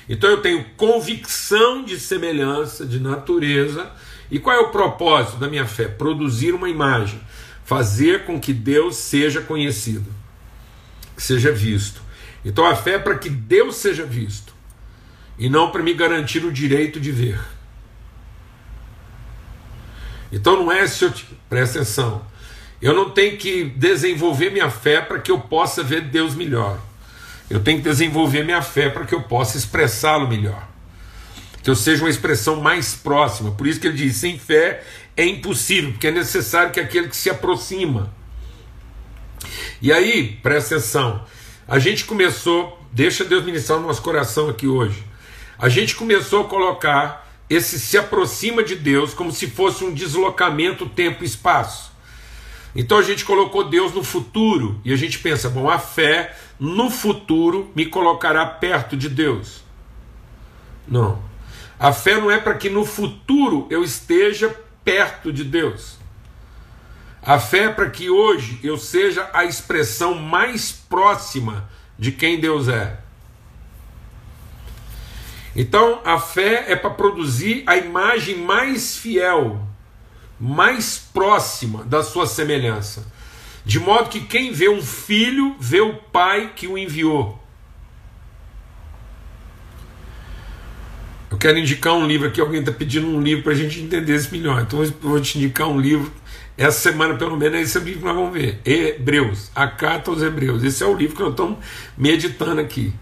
Então 0.08 0.30
eu 0.30 0.42
tenho 0.42 0.64
convicção 0.78 1.84
de 1.84 2.00
semelhança, 2.00 2.86
de 2.86 3.00
natureza. 3.00 3.92
E 4.30 4.40
qual 4.40 4.56
é 4.56 4.60
o 4.60 4.70
propósito 4.70 5.38
da 5.38 5.48
minha 5.48 5.66
fé? 5.66 5.88
Produzir 5.88 6.54
uma 6.54 6.70
imagem, 6.70 7.20
fazer 7.64 8.26
com 8.26 8.40
que 8.40 8.54
Deus 8.54 8.96
seja 8.96 9.42
conhecido, 9.42 10.12
que 11.16 11.22
seja 11.22 11.52
visto. 11.52 12.02
Então 12.44 12.66
a 12.66 12.76
fé 12.76 12.94
é 12.94 13.00
para 13.00 13.18
que 13.18 13.30
Deus 13.30 13.76
seja 13.76 14.06
visto 14.06 14.54
e 15.38 15.50
não 15.50 15.72
para 15.72 15.84
me 15.84 15.94
garantir 15.94 16.46
o 16.46 16.52
direito 16.52 17.00
de 17.00 17.12
ver. 17.12 17.40
Então 20.32 20.58
não 20.58 20.72
é 20.72 20.86
se 20.88 21.06
eu. 21.06 21.14
Presta 21.50 21.80
atenção. 21.80 22.26
Eu 22.82 22.94
não 22.94 23.10
tenho 23.10 23.38
que 23.38 23.64
desenvolver 23.64 24.50
minha 24.52 24.70
fé 24.70 25.02
para 25.02 25.20
que 25.20 25.32
eu 25.32 25.40
possa 25.40 25.84
ver 25.84 26.02
Deus 26.02 26.36
melhor. 26.36 26.80
Eu 27.50 27.60
tenho 27.64 27.78
que 27.78 27.84
desenvolver 27.84 28.44
minha 28.44 28.62
fé 28.62 28.90
para 28.90 29.06
que 29.06 29.14
eu 29.14 29.22
possa 29.22 29.58
expressá-lo 29.58 30.28
melhor. 30.28 30.68
Que 31.62 31.70
eu 31.70 31.76
seja 31.76 32.04
uma 32.04 32.10
expressão 32.10 32.62
mais 32.62 32.96
próxima. 32.96 33.52
Por 33.52 33.68
isso 33.68 33.80
que 33.80 33.88
ele 33.88 33.98
diz: 33.98 34.16
sem 34.16 34.38
fé 34.38 34.84
é 35.16 35.26
impossível, 35.26 35.92
porque 35.92 36.08
é 36.08 36.12
necessário 36.12 36.72
que 36.72 36.80
aquele 36.80 37.08
que 37.08 37.16
se 37.16 37.30
aproxima. 37.30 38.14
E 39.82 39.92
aí, 39.92 40.40
presta 40.42 40.76
atenção, 40.76 41.26
a 41.68 41.80
gente 41.80 42.06
começou, 42.06 42.80
deixa 42.92 43.24
Deus 43.24 43.44
ministrar 43.44 43.80
no 43.80 43.88
nosso 43.88 44.02
coração 44.02 44.50
aqui 44.50 44.68
hoje. 44.68 45.04
A 45.58 45.70
gente 45.70 45.96
começou 45.96 46.42
a 46.42 46.48
colocar 46.48 47.26
esse 47.50 47.80
se 47.80 47.98
aproxima 47.98 48.64
de 48.64 48.76
Deus 48.76 49.14
como 49.14 49.32
se 49.32 49.48
fosse 49.48 49.84
um 49.84 49.94
deslocamento 49.94 50.88
tempo-espaço. 50.88 51.95
Então 52.76 52.98
a 52.98 53.02
gente 53.02 53.24
colocou 53.24 53.70
Deus 53.70 53.94
no 53.94 54.04
futuro 54.04 54.82
e 54.84 54.92
a 54.92 54.98
gente 54.98 55.20
pensa, 55.20 55.50
bom, 55.50 55.70
a 55.70 55.80
fé 55.80 56.36
no 56.60 56.90
futuro 56.90 57.72
me 57.74 57.86
colocará 57.86 58.46
perto 58.46 58.98
de 58.98 59.08
Deus. 59.08 59.64
Não. 60.86 61.24
A 61.80 61.94
fé 61.94 62.20
não 62.20 62.30
é 62.30 62.38
para 62.38 62.56
que 62.56 62.70
no 62.70 62.84
futuro 62.84 63.66
eu 63.70 63.82
esteja 63.82 64.54
perto 64.84 65.32
de 65.32 65.44
Deus. 65.44 65.98
A 67.22 67.40
fé 67.40 67.64
é 67.64 67.70
para 67.70 67.90
que 67.90 68.10
hoje 68.10 68.60
eu 68.62 68.78
seja 68.78 69.30
a 69.34 69.46
expressão 69.46 70.14
mais 70.14 70.72
próxima 70.72 71.70
de 71.98 72.12
quem 72.12 72.40
Deus 72.40 72.68
é. 72.68 73.00
Então 75.56 76.02
a 76.04 76.20
fé 76.20 76.66
é 76.68 76.76
para 76.76 76.90
produzir 76.90 77.64
a 77.66 77.78
imagem 77.78 78.38
mais 78.38 78.98
fiel 78.98 79.66
mais 80.40 80.98
próxima 80.98 81.84
da 81.84 82.04
sua 82.04 82.28
semelhança. 82.28 83.06
De 83.66 83.80
modo 83.80 84.10
que 84.10 84.22
quem 84.22 84.52
vê 84.52 84.70
um 84.70 84.82
filho 84.82 85.56
vê 85.60 85.82
o 85.82 85.96
pai 85.96 86.54
que 86.56 86.68
o 86.68 86.78
enviou. 86.78 87.42
Eu 91.32 91.38
quero 91.38 91.58
indicar 91.58 91.94
um 91.94 92.06
livro 92.06 92.28
aqui, 92.28 92.40
alguém 92.40 92.60
está 92.60 92.72
pedindo 92.72 93.08
um 93.08 93.22
livro 93.22 93.44
para 93.44 93.54
a 93.54 93.56
gente 93.56 93.80
entender 93.82 94.14
esse 94.14 94.32
melhor. 94.32 94.62
Então 94.62 94.84
eu 94.84 94.94
vou 95.02 95.20
te 95.20 95.38
indicar 95.38 95.68
um 95.68 95.80
livro. 95.80 96.12
Essa 96.58 96.92
semana, 96.92 97.16
pelo 97.16 97.36
menos, 97.36 97.60
é 97.60 97.62
esse 97.62 97.78
livro 97.80 98.00
que 98.00 98.06
nós 98.06 98.16
vamos 98.16 98.34
ver. 98.34 98.62
Hebreus, 98.64 99.52
a 99.54 99.68
carta 99.68 100.12
aos 100.12 100.22
Hebreus. 100.22 100.64
Esse 100.64 100.84
é 100.84 100.86
o 100.86 100.96
livro 100.96 101.16
que 101.16 101.22
nós 101.22 101.32
estamos 101.32 101.58
meditando 101.98 102.62
aqui. 102.62 102.94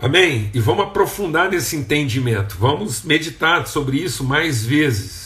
Amém? 0.00 0.50
E 0.52 0.58
vamos 0.58 0.86
aprofundar 0.86 1.50
nesse 1.50 1.76
entendimento. 1.76 2.56
Vamos 2.58 3.04
meditar 3.04 3.66
sobre 3.66 3.98
isso 3.98 4.24
mais 4.24 4.64
vezes. 4.64 5.23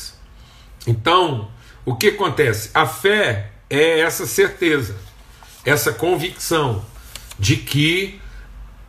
Então, 0.88 1.48
o 1.85 1.94
que 1.94 2.09
acontece? 2.09 2.70
A 2.72 2.87
fé 2.87 3.51
é 3.68 4.01
essa 4.01 4.27
certeza, 4.27 4.96
essa 5.64 5.92
convicção 5.92 6.83
de 7.38 7.57
que 7.57 8.18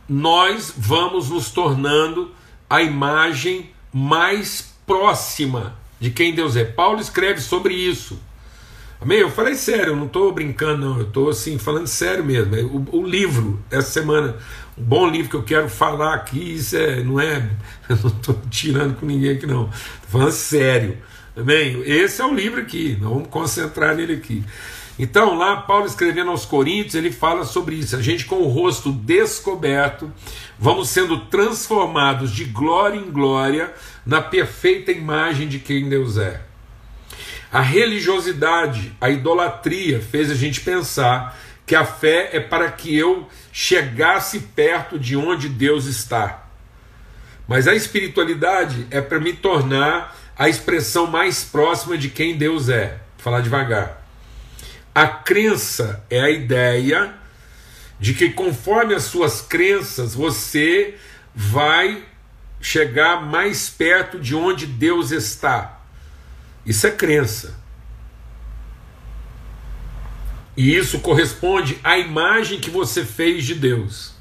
nós 0.08 0.72
vamos 0.74 1.28
nos 1.28 1.50
tornando 1.50 2.34
a 2.68 2.80
imagem 2.80 3.70
mais 3.92 4.72
próxima 4.86 5.76
de 6.00 6.10
quem 6.10 6.34
Deus 6.34 6.56
é. 6.56 6.64
Paulo 6.64 7.00
escreve 7.00 7.42
sobre 7.42 7.74
isso. 7.74 8.18
Amém? 8.98 9.18
Eu 9.18 9.30
falei 9.30 9.54
sério, 9.54 9.92
eu 9.92 9.96
não 9.96 10.06
estou 10.06 10.32
brincando, 10.32 10.86
não. 10.86 10.98
Eu 10.98 11.06
estou 11.06 11.28
assim, 11.28 11.58
falando 11.58 11.86
sério 11.86 12.24
mesmo. 12.24 12.54
O, 12.90 12.98
o, 13.00 13.06
livro, 13.06 13.62
essa 13.70 13.90
semana, 13.90 14.36
um 14.76 14.82
bom 14.82 15.06
livro 15.08 15.28
que 15.28 15.36
eu 15.36 15.42
quero 15.42 15.68
falar 15.68 16.14
aqui, 16.14 16.54
isso 16.54 16.76
é, 16.76 17.02
não 17.02 17.20
é. 17.20 17.50
Eu 17.88 17.96
não 17.96 18.08
estou 18.08 18.40
tirando 18.50 18.98
com 18.98 19.06
ninguém 19.06 19.32
aqui, 19.32 19.46
não. 19.46 19.64
Estou 19.64 20.10
falando 20.10 20.32
sério. 20.32 20.98
Bem, 21.36 21.82
esse 21.86 22.20
é 22.20 22.24
o 22.24 22.34
livro 22.34 22.60
aqui, 22.60 22.98
nós 23.00 23.12
vamos 23.12 23.28
concentrar 23.28 23.94
nele 23.94 24.14
aqui. 24.14 24.44
Então, 24.98 25.38
lá, 25.38 25.58
Paulo 25.58 25.86
escrevendo 25.86 26.30
aos 26.30 26.44
Coríntios, 26.44 26.96
ele 26.96 27.12
fala 27.12 27.44
sobre 27.44 27.76
isso. 27.76 27.94
A 27.96 28.02
gente, 28.02 28.24
com 28.24 28.36
o 28.36 28.48
rosto 28.48 28.92
descoberto, 28.92 30.12
vamos 30.58 30.90
sendo 30.90 31.26
transformados 31.26 32.32
de 32.32 32.44
glória 32.44 32.98
em 32.98 33.10
glória 33.10 33.72
na 34.04 34.20
perfeita 34.20 34.90
imagem 34.90 35.46
de 35.46 35.60
quem 35.60 35.88
Deus 35.88 36.18
é. 36.18 36.42
A 37.52 37.60
religiosidade, 37.60 38.92
a 39.00 39.08
idolatria 39.08 40.00
fez 40.00 40.30
a 40.30 40.34
gente 40.34 40.60
pensar 40.60 41.38
que 41.64 41.76
a 41.76 41.84
fé 41.84 42.30
é 42.32 42.40
para 42.40 42.70
que 42.72 42.94
eu 42.94 43.28
chegasse 43.52 44.40
perto 44.40 44.98
de 44.98 45.16
onde 45.16 45.48
Deus 45.48 45.86
está. 45.86 46.46
Mas 47.46 47.66
a 47.66 47.74
espiritualidade 47.74 48.86
é 48.90 49.00
para 49.00 49.18
me 49.18 49.32
tornar 49.32 50.19
a 50.40 50.48
expressão 50.48 51.06
mais 51.06 51.44
próxima 51.44 51.98
de 51.98 52.08
quem 52.08 52.38
Deus 52.38 52.70
é. 52.70 52.92
Vou 52.92 53.24
falar 53.24 53.42
devagar. 53.42 54.02
A 54.94 55.06
crença 55.06 56.02
é 56.08 56.18
a 56.18 56.30
ideia 56.30 57.14
de 58.00 58.14
que 58.14 58.30
conforme 58.30 58.94
as 58.94 59.02
suas 59.02 59.42
crenças 59.42 60.14
você 60.14 60.94
vai 61.34 62.02
chegar 62.58 63.20
mais 63.20 63.68
perto 63.68 64.18
de 64.18 64.34
onde 64.34 64.64
Deus 64.66 65.10
está. 65.10 65.82
Isso 66.64 66.86
é 66.86 66.90
crença. 66.90 67.60
E 70.56 70.74
isso 70.74 71.00
corresponde 71.00 71.78
à 71.84 71.98
imagem 71.98 72.58
que 72.58 72.70
você 72.70 73.04
fez 73.04 73.44
de 73.44 73.56
Deus. 73.56 74.14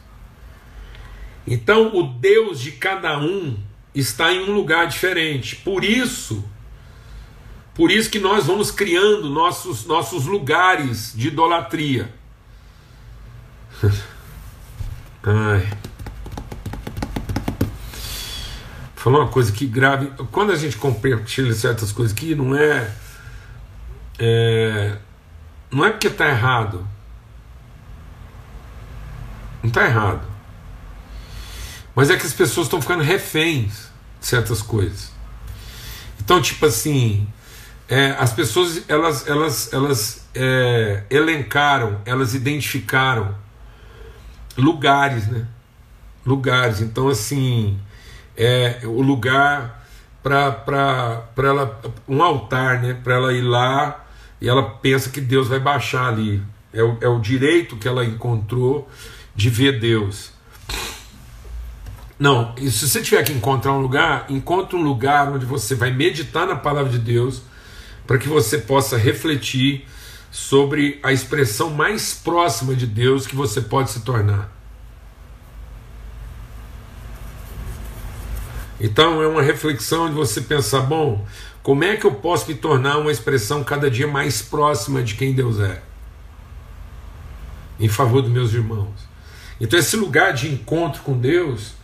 Então, 1.48 1.96
o 1.96 2.04
Deus 2.04 2.60
de 2.60 2.74
cada 2.74 3.18
um 3.18 3.69
está 3.94 4.32
em 4.32 4.50
um 4.50 4.54
lugar 4.54 4.88
diferente. 4.88 5.56
Por 5.58 5.84
isso, 5.84 6.44
por 7.74 7.92
isso 7.92 8.10
que 8.10 8.20
nós 8.20 8.46
vamos 8.46 8.72
criando 8.72 9.30
nossos, 9.30 9.86
nossos 9.86 10.26
lugares 10.26 11.14
de 11.16 11.30
idolatria. 11.30 12.14
Ai. 15.24 15.70
Falou 18.96 19.22
uma 19.22 19.30
coisa 19.30 19.52
que 19.52 19.66
grave. 19.66 20.12
Quando 20.32 20.52
a 20.52 20.56
gente 20.58 20.76
compartilha 20.76 21.54
certas 21.54 21.92
coisas 21.92 22.16
aqui, 22.16 22.36
não 22.36 22.54
é. 22.56 22.94
é 24.20 24.98
não 25.72 25.86
é 25.86 25.92
porque 25.92 26.08
está 26.08 26.28
errado. 26.28 26.86
Não 29.64 29.70
está 29.70 29.86
errado. 29.86 30.29
Mas 32.00 32.10
é 32.10 32.16
que 32.16 32.26
as 32.26 32.32
pessoas 32.32 32.68
estão 32.68 32.82
ficando 32.82 33.04
reféns 33.04 33.90
de 34.22 34.26
certas 34.26 34.62
coisas. 34.62 35.12
Então, 36.18 36.42
tipo 36.42 36.66
assim, 36.66 37.28
é, 37.90 38.12
as 38.18 38.32
pessoas 38.32 38.86
elas, 38.88 39.28
elas, 39.28 39.74
elas 39.74 40.30
é, 40.34 41.04
elencaram, 41.10 42.00
elas 42.06 42.34
identificaram 42.34 43.36
lugares, 44.58 45.28
né? 45.28 45.46
Lugares. 46.26 46.80
Então, 46.80 47.10
assim, 47.10 47.78
é 48.38 48.80
o 48.86 49.02
lugar 49.02 49.86
para 50.24 51.28
ela, 51.36 51.82
um 52.08 52.24
altar, 52.24 52.82
né? 52.82 52.94
Para 52.94 53.16
ela 53.16 53.34
ir 53.34 53.42
lá 53.42 54.08
e 54.40 54.48
ela 54.48 54.64
pensa 54.64 55.10
que 55.10 55.20
Deus 55.20 55.50
vai 55.50 55.60
baixar 55.60 56.08
ali. 56.08 56.42
É 56.74 56.82
o, 56.82 56.98
é 57.02 57.10
o 57.10 57.20
direito 57.20 57.76
que 57.76 57.90
ela 57.90 58.06
encontrou 58.06 58.90
de 59.36 59.50
ver 59.50 59.82
Deus. 59.82 60.39
Não, 62.20 62.54
e 62.58 62.70
se 62.70 62.90
você 62.90 63.02
tiver 63.02 63.24
que 63.24 63.32
encontrar 63.32 63.72
um 63.72 63.80
lugar, 63.80 64.26
encontre 64.30 64.76
um 64.76 64.84
lugar 64.84 65.32
onde 65.32 65.46
você 65.46 65.74
vai 65.74 65.90
meditar 65.90 66.46
na 66.46 66.56
palavra 66.58 66.92
de 66.92 67.00
Deus, 67.00 67.42
para 68.06 68.18
que 68.18 68.28
você 68.28 68.58
possa 68.58 68.98
refletir 68.98 69.88
sobre 70.30 71.00
a 71.02 71.14
expressão 71.14 71.70
mais 71.70 72.14
próxima 72.14 72.76
de 72.76 72.86
Deus 72.86 73.26
que 73.26 73.38
você 73.38 73.62
pode 73.62 73.90
se 73.92 74.02
tornar. 74.02 74.52
Então 78.82 79.24
é 79.24 79.28
uma 79.28 79.42
reflexão 79.42 80.10
de 80.10 80.16
você 80.16 80.42
pensar, 80.42 80.82
bom, 80.82 81.26
como 81.64 81.86
é 81.86 81.96
que 81.96 82.06
eu 82.06 82.16
posso 82.16 82.48
me 82.50 82.56
tornar 82.56 82.98
uma 82.98 83.12
expressão 83.12 83.64
cada 83.64 83.90
dia 83.90 84.08
mais 84.08 84.42
próxima 84.42 85.02
de 85.02 85.16
quem 85.16 85.34
Deus 85.34 85.60
é? 85.60 85.82
Em 87.80 87.88
favor 87.88 88.22
dos 88.22 88.32
meus 88.32 88.54
irmãos. 88.54 89.08
Então 89.60 89.80
esse 89.80 89.96
lugar 89.96 90.34
de 90.34 90.50
encontro 90.50 91.02
com 91.02 91.18
Deus 91.18 91.79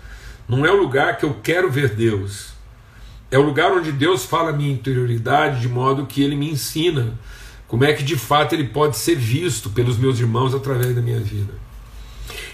não 0.48 0.66
é 0.66 0.72
o 0.72 0.78
lugar 0.78 1.18
que 1.18 1.26
eu 1.26 1.36
quero 1.42 1.70
ver 1.70 1.90
Deus. 1.90 2.54
É 3.32 3.38
o 3.38 3.42
lugar 3.42 3.72
onde 3.72 3.92
Deus 3.92 4.26
fala 4.26 4.52
a 4.52 4.54
minha 4.54 4.72
interioridade 4.72 5.62
de 5.62 5.68
modo 5.68 6.06
que 6.06 6.24
ele 6.24 6.36
me 6.36 6.50
ensina 6.50 7.18
como 7.68 7.84
é 7.84 7.94
que 7.94 8.04
de 8.04 8.16
fato 8.16 8.54
ele 8.54 8.66
pode 8.66 8.98
ser 8.98 9.16
visto 9.16 9.70
pelos 9.72 9.98
meus 9.98 10.20
irmãos 10.20 10.54
através 10.54 10.96
da 10.96 11.02
minha 11.02 11.20
vida. 11.20 11.54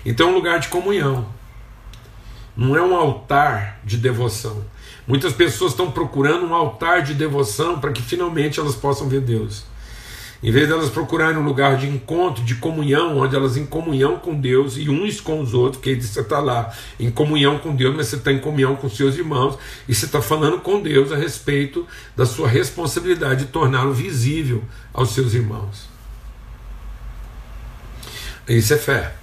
Então 0.06 0.30
é 0.30 0.32
um 0.32 0.36
lugar 0.36 0.60
de 0.60 0.69
comunhão 0.69 1.27
não 2.56 2.75
é 2.75 2.82
um 2.82 2.95
altar 2.95 3.80
de 3.84 3.97
devoção. 3.97 4.63
Muitas 5.08 5.34
pessoas 5.34 5.71
estão 5.71 5.91
procurando 5.91 6.45
um 6.45 6.54
altar 6.54 7.01
de 7.01 7.13
devoção 7.13 7.80
para 7.80 7.91
que 7.91 8.01
finalmente 8.01 8.60
elas 8.60 8.75
possam 8.75 9.08
ver 9.08 9.21
Deus. 9.21 9.63
Em 10.43 10.51
vez 10.51 10.67
delas 10.67 10.89
procurarem 10.89 11.38
um 11.38 11.45
lugar 11.45 11.77
de 11.77 11.88
encontro, 11.88 12.43
de 12.43 12.56
comunhão, 12.56 13.19
onde 13.19 13.36
elas 13.36 13.58
em 13.58 13.65
comunhão 13.65 14.17
com 14.17 14.34
Deus 14.34 14.75
e 14.75 14.89
uns 14.89 15.21
com 15.21 15.39
os 15.39 15.54
outros, 15.54 15.82
que 15.82 16.01
você 16.01 16.21
está 16.21 16.39
lá 16.39 16.73
em 16.99 17.12
comunhão 17.12 17.60
com 17.60 17.75
Deus, 17.75 17.95
mas 17.95 18.08
você 18.08 18.15
está 18.15 18.32
em 18.32 18.39
comunhão 18.39 18.75
com 18.75 18.89
seus 18.89 19.15
irmãos 19.15 19.56
e 19.88 19.93
você 19.93 20.06
está 20.06 20.19
falando 20.19 20.60
com 20.60 20.82
Deus 20.82 21.12
a 21.12 21.15
respeito 21.15 21.88
da 22.15 22.25
sua 22.25 22.47
responsabilidade 22.47 23.45
de 23.45 23.51
torná-lo 23.51 23.93
visível 23.93 24.63
aos 24.91 25.12
seus 25.12 25.36
irmãos. 25.36 25.88
Isso 28.47 28.73
é 28.73 28.77
fé. 28.77 29.13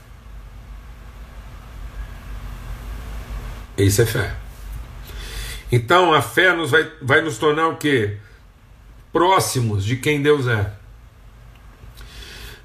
Isso 3.77 4.03
é 4.03 4.07
fé. 4.07 4.37
Então 5.71 6.15
a 6.15 6.23
fé 6.23 6.55
nos 6.55 6.71
vai, 6.71 6.89
vai 7.03 7.21
nos 7.23 7.39
tornar 7.39 7.67
o 7.69 7.77
que? 7.77 8.17
Próximos 9.13 9.85
de 9.85 9.97
quem 9.97 10.23
Deus 10.23 10.47
é. 10.47 10.78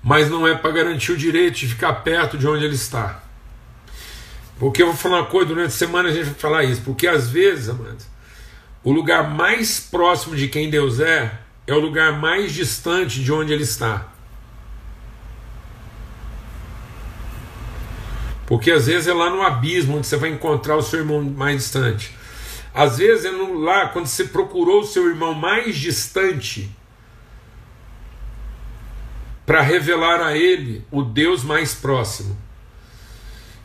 Mas 0.03 0.29
não 0.29 0.45
é 0.45 0.53
para 0.53 0.71
garantir 0.71 1.13
o 1.13 1.17
direito 1.17 1.59
de 1.59 1.67
ficar 1.69 1.93
perto 1.93 2.37
de 2.37 2.45
onde 2.45 2.65
Ele 2.65 2.75
está. 2.75 3.23
Porque 4.59 4.83
eu 4.83 4.87
vou 4.87 4.95
falar 4.95 5.21
uma 5.21 5.25
coisa, 5.25 5.47
durante 5.47 5.67
a 5.67 5.71
semana 5.71 6.09
a 6.09 6.11
gente 6.11 6.25
vai 6.25 6.33
falar 6.33 6.63
isso. 6.65 6.81
Porque 6.81 7.07
às 7.07 7.29
vezes, 7.29 7.69
amados, 7.69 8.05
o 8.83 8.91
lugar 8.91 9.29
mais 9.29 9.79
próximo 9.79 10.35
de 10.35 10.49
quem 10.49 10.69
Deus 10.69 10.99
é 10.99 11.39
é 11.65 11.73
o 11.73 11.79
lugar 11.79 12.19
mais 12.19 12.51
distante 12.51 13.23
de 13.23 13.31
onde 13.31 13.53
Ele 13.53 13.63
está. 13.63 14.07
Porque 18.45 18.69
às 18.71 18.87
vezes 18.87 19.07
é 19.07 19.13
lá 19.13 19.29
no 19.29 19.41
abismo 19.41 19.97
onde 19.97 20.05
você 20.05 20.17
vai 20.17 20.29
encontrar 20.29 20.75
o 20.75 20.81
seu 20.81 20.99
irmão 20.99 21.23
mais 21.23 21.63
distante. 21.63 22.13
Às 22.73 22.97
vezes 22.97 23.25
é 23.25 23.31
no, 23.31 23.59
lá 23.59 23.87
quando 23.87 24.07
você 24.07 24.25
procurou 24.25 24.81
o 24.81 24.85
seu 24.85 25.07
irmão 25.07 25.33
mais 25.33 25.77
distante 25.77 26.69
para 29.45 29.61
revelar 29.61 30.21
a 30.21 30.35
ele 30.37 30.85
o 30.91 31.03
Deus 31.03 31.43
mais 31.43 31.73
próximo. 31.73 32.37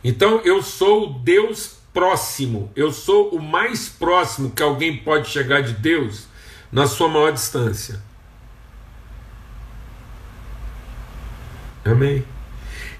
Então 0.03 0.41
eu 0.43 0.61
sou 0.61 1.09
o 1.09 1.19
Deus 1.19 1.77
próximo, 1.93 2.71
eu 2.75 2.91
sou 2.91 3.29
o 3.29 3.41
mais 3.41 3.89
próximo 3.89 4.51
que 4.51 4.63
alguém 4.63 4.97
pode 4.97 5.29
chegar 5.29 5.61
de 5.61 5.73
Deus 5.73 6.27
na 6.71 6.87
sua 6.87 7.07
maior 7.07 7.31
distância. 7.31 8.01
Amém. 11.83 12.23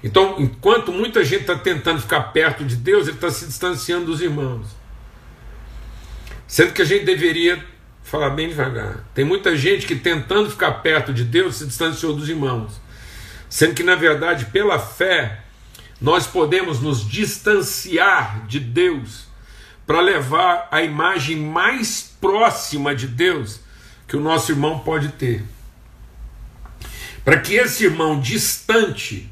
Então, 0.02 0.36
enquanto 0.38 0.90
muita 0.90 1.22
gente 1.24 1.42
está 1.42 1.56
tentando 1.56 2.00
ficar 2.00 2.20
perto 2.32 2.64
de 2.64 2.74
Deus, 2.74 3.06
ele 3.06 3.16
está 3.16 3.30
se 3.30 3.46
distanciando 3.46 4.06
dos 4.06 4.20
irmãos. 4.20 4.66
Sendo 6.46 6.72
que 6.72 6.82
a 6.82 6.84
gente 6.84 7.04
deveria 7.04 7.62
falar 8.10 8.30
bem 8.30 8.48
devagar. 8.48 9.04
Tem 9.14 9.24
muita 9.24 9.56
gente 9.56 9.86
que 9.86 9.94
tentando 9.94 10.50
ficar 10.50 10.72
perto 10.82 11.14
de 11.14 11.22
Deus 11.22 11.56
se 11.56 11.66
distanciou 11.66 12.12
dos 12.12 12.28
irmãos. 12.28 12.72
Sendo 13.48 13.74
que, 13.74 13.84
na 13.84 13.94
verdade, 13.94 14.46
pela 14.46 14.80
fé, 14.80 15.42
nós 16.00 16.26
podemos 16.26 16.80
nos 16.80 17.08
distanciar 17.08 18.46
de 18.46 18.58
Deus 18.58 19.26
para 19.86 20.00
levar 20.00 20.66
a 20.72 20.82
imagem 20.82 21.36
mais 21.36 22.16
próxima 22.20 22.94
de 22.96 23.06
Deus 23.06 23.60
que 24.08 24.16
o 24.16 24.20
nosso 24.20 24.50
irmão 24.50 24.80
pode 24.80 25.10
ter. 25.10 25.44
Para 27.24 27.38
que 27.38 27.54
esse 27.54 27.84
irmão 27.84 28.18
distante 28.18 29.30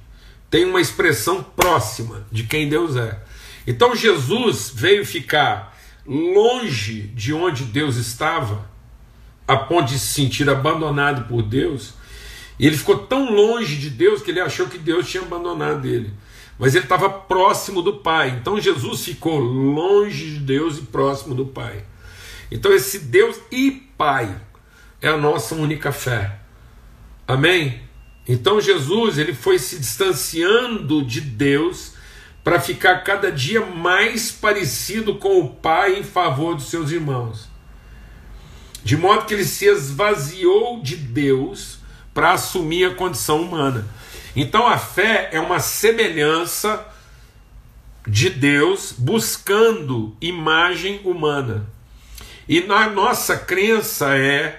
tem 0.49 0.65
uma 0.65 0.81
expressão 0.81 1.43
próxima 1.43 2.25
de 2.31 2.45
quem 2.45 2.69
Deus 2.69 2.95
é. 2.95 3.19
Então 3.67 3.97
Jesus 3.97 4.71
veio 4.73 5.05
ficar 5.05 5.77
longe 6.07 7.03
de 7.15 7.35
onde 7.35 7.65
Deus 7.65 7.97
estava, 7.97 8.68
a 9.49 9.57
ponto 9.57 9.89
de 9.89 9.99
se 9.99 10.15
sentir 10.15 10.49
abandonado 10.49 11.27
por 11.27 11.43
Deus, 11.43 11.95
e 12.59 12.67
ele 12.67 12.77
ficou 12.77 12.99
tão 12.99 13.33
longe 13.33 13.77
de 13.77 13.89
Deus 13.89 14.21
que 14.21 14.31
ele 14.31 14.41
achou 14.41 14.67
que 14.67 14.77
Deus 14.77 15.09
tinha 15.09 15.23
abandonado 15.23 15.87
ele. 15.87 16.13
Mas 16.59 16.75
ele 16.75 16.85
estava 16.85 17.09
próximo 17.09 17.81
do 17.81 17.99
Pai. 17.99 18.37
Então 18.41 18.61
Jesus 18.61 19.05
ficou 19.05 19.39
longe 19.39 20.33
de 20.33 20.41
Deus 20.41 20.77
e 20.77 20.83
próximo 20.83 21.35
do 21.35 21.47
Pai. 21.47 21.85
Então 22.51 22.73
esse 22.73 22.99
Deus 22.99 23.39
e 23.53 23.71
Pai 23.97 24.35
é 25.01 25.09
a 25.09 25.17
nossa 25.17 25.55
única 25.55 25.93
fé. 25.93 26.41
Amém? 27.29 27.81
Então 28.27 28.61
Jesus 28.61 29.19
ele 29.19 29.33
foi 29.33 29.59
se 29.59 29.79
distanciando 29.79 31.05
de 31.05 31.21
Deus 31.21 31.93
para 32.43 32.61
ficar 32.61 33.05
cada 33.05 33.31
dia 33.31 33.65
mais 33.65 34.33
parecido 34.33 35.15
com 35.15 35.39
o 35.39 35.49
Pai 35.49 35.97
em 35.97 36.03
favor 36.03 36.57
dos 36.57 36.69
seus 36.69 36.91
irmãos. 36.91 37.49
De 38.89 38.97
modo 38.97 39.27
que 39.27 39.35
ele 39.35 39.45
se 39.45 39.67
esvaziou 39.67 40.81
de 40.81 40.97
Deus 40.97 41.79
para 42.15 42.33
assumir 42.33 42.87
a 42.87 42.95
condição 42.95 43.43
humana. 43.43 43.87
Então 44.35 44.67
a 44.67 44.79
fé 44.79 45.29
é 45.31 45.39
uma 45.39 45.61
semelhança 45.61 46.87
de 48.07 48.31
Deus 48.31 48.95
buscando 48.97 50.17
imagem 50.23 51.03
humana. 51.05 51.67
E 52.49 52.63
na 52.63 52.89
nossa 52.89 53.37
crença 53.37 54.17
é 54.17 54.59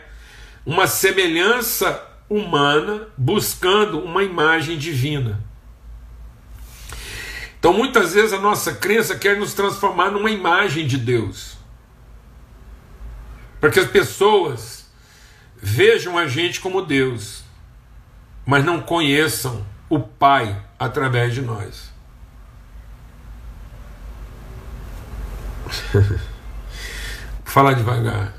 uma 0.63 0.85
semelhança 0.85 1.99
humana 2.29 3.07
buscando 3.17 3.99
uma 3.99 4.21
imagem 4.21 4.77
divina. 4.77 5.43
Então 7.57 7.73
muitas 7.73 8.13
vezes 8.13 8.31
a 8.31 8.39
nossa 8.39 8.75
crença 8.75 9.15
quer 9.15 9.39
nos 9.39 9.55
transformar 9.55 10.11
numa 10.11 10.29
imagem 10.29 10.85
de 10.85 10.99
Deus. 10.99 11.58
Para 13.59 13.69
que 13.69 13.79
as 13.79 13.89
pessoas 13.89 14.85
vejam 15.61 16.17
a 16.17 16.27
gente 16.27 16.61
como 16.61 16.81
Deus, 16.81 17.43
mas 18.45 18.63
não 18.63 18.81
conheçam 18.81 19.65
o 19.89 19.99
Pai 19.99 20.59
através 20.77 21.33
de 21.33 21.41
nós. 21.41 21.91
Falar 27.43 27.73
devagar. 27.73 28.33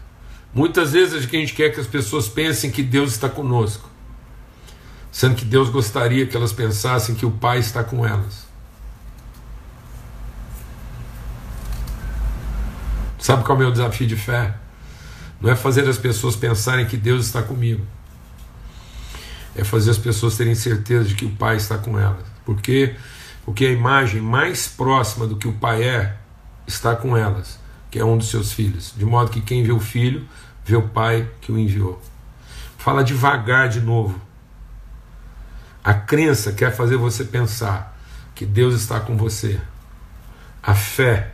Muitas 0.52 0.92
vezes 0.92 1.14
a 1.14 1.20
gente 1.20 1.52
quer 1.52 1.70
que 1.70 1.80
as 1.80 1.86
pessoas 1.86 2.28
pensem 2.28 2.70
que 2.70 2.82
Deus 2.82 3.12
está 3.12 3.28
conosco, 3.28 3.88
sendo 5.12 5.36
que 5.36 5.44
Deus 5.44 5.68
gostaria 5.68 6.26
que 6.26 6.36
elas 6.36 6.52
pensassem 6.52 7.14
que 7.14 7.26
o 7.26 7.30
Pai 7.30 7.58
está 7.58 7.84
com 7.84 8.06
elas. 8.06 8.48
Sabe 13.18 13.44
qual 13.44 13.56
é 13.58 13.60
o 13.60 13.64
meu 13.64 13.70
desafio 13.70 14.06
de 14.06 14.16
fé? 14.16 14.59
Não 15.40 15.50
é 15.50 15.56
fazer 15.56 15.88
as 15.88 15.96
pessoas 15.96 16.36
pensarem 16.36 16.86
que 16.86 16.96
Deus 16.96 17.26
está 17.26 17.42
comigo. 17.42 17.84
É 19.56 19.64
fazer 19.64 19.90
as 19.90 19.98
pessoas 19.98 20.36
terem 20.36 20.54
certeza 20.54 21.04
de 21.04 21.14
que 21.14 21.24
o 21.24 21.30
Pai 21.30 21.56
está 21.56 21.78
com 21.78 21.98
elas. 21.98 22.24
Porque, 22.44 22.94
porque 23.44 23.66
a 23.66 23.70
imagem 23.70 24.20
mais 24.20 24.68
próxima 24.68 25.26
do 25.26 25.36
que 25.36 25.48
o 25.48 25.52
Pai 25.54 25.82
é 25.82 26.16
está 26.66 26.94
com 26.94 27.16
elas, 27.16 27.58
que 27.90 27.98
é 27.98 28.04
um 28.04 28.18
dos 28.18 28.28
seus 28.28 28.52
filhos. 28.52 28.94
De 28.96 29.04
modo 29.04 29.30
que 29.30 29.40
quem 29.40 29.62
vê 29.62 29.72
o 29.72 29.80
filho, 29.80 30.26
vê 30.64 30.76
o 30.76 30.88
Pai 30.88 31.28
que 31.40 31.50
o 31.50 31.58
enviou. 31.58 32.00
Fala 32.76 33.02
devagar 33.02 33.68
de 33.68 33.80
novo. 33.80 34.20
A 35.82 35.94
crença 35.94 36.52
quer 36.52 36.74
fazer 36.74 36.96
você 36.96 37.24
pensar 37.24 37.98
que 38.34 38.44
Deus 38.44 38.74
está 38.74 39.00
com 39.00 39.16
você. 39.16 39.58
A 40.62 40.74
fé 40.74 41.32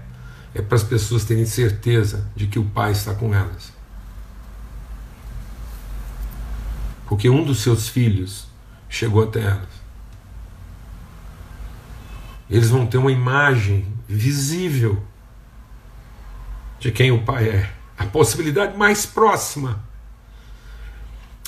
é 0.54 0.62
para 0.62 0.76
as 0.76 0.84
pessoas 0.84 1.24
terem 1.24 1.44
certeza 1.44 2.28
de 2.34 2.46
que 2.46 2.58
o 2.58 2.64
Pai 2.64 2.92
está 2.92 3.14
com 3.14 3.34
elas. 3.34 3.75
Porque 7.06 7.30
um 7.30 7.44
dos 7.44 7.60
seus 7.60 7.88
filhos 7.88 8.46
chegou 8.88 9.22
até 9.22 9.40
elas. 9.40 9.86
Eles 12.50 12.68
vão 12.68 12.86
ter 12.86 12.98
uma 12.98 13.10
imagem 13.10 13.86
visível 14.08 15.02
de 16.78 16.90
quem 16.92 17.10
o 17.10 17.24
Pai 17.24 17.48
é. 17.48 17.72
A 17.98 18.04
possibilidade 18.04 18.76
mais 18.76 19.06
próxima, 19.06 19.82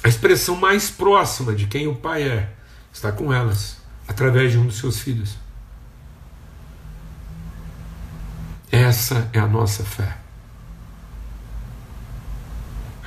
a 0.02 0.09
expressão 0.09 0.56
mais 0.56 0.90
próxima 0.90 1.54
de 1.54 1.66
quem 1.66 1.86
o 1.86 1.94
Pai 1.94 2.22
é, 2.22 2.52
está 2.92 3.12
com 3.12 3.32
elas, 3.32 3.76
através 4.06 4.52
de 4.52 4.59
um 4.59 4.66
dos 4.66 4.78
seus 4.78 4.98
filhos. 4.98 5.36
Essa 8.70 9.28
é 9.32 9.38
a 9.38 9.46
nossa 9.46 9.84
fé. 9.84 10.16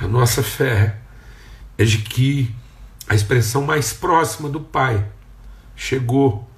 A 0.00 0.06
nossa 0.06 0.42
fé 0.42 1.01
é 1.76 1.84
de 1.84 1.98
que 1.98 2.54
a 3.08 3.14
expressão 3.14 3.62
mais 3.62 3.92
próxima 3.92 4.48
do 4.48 4.60
Pai 4.60 5.06
chegou 5.74 6.48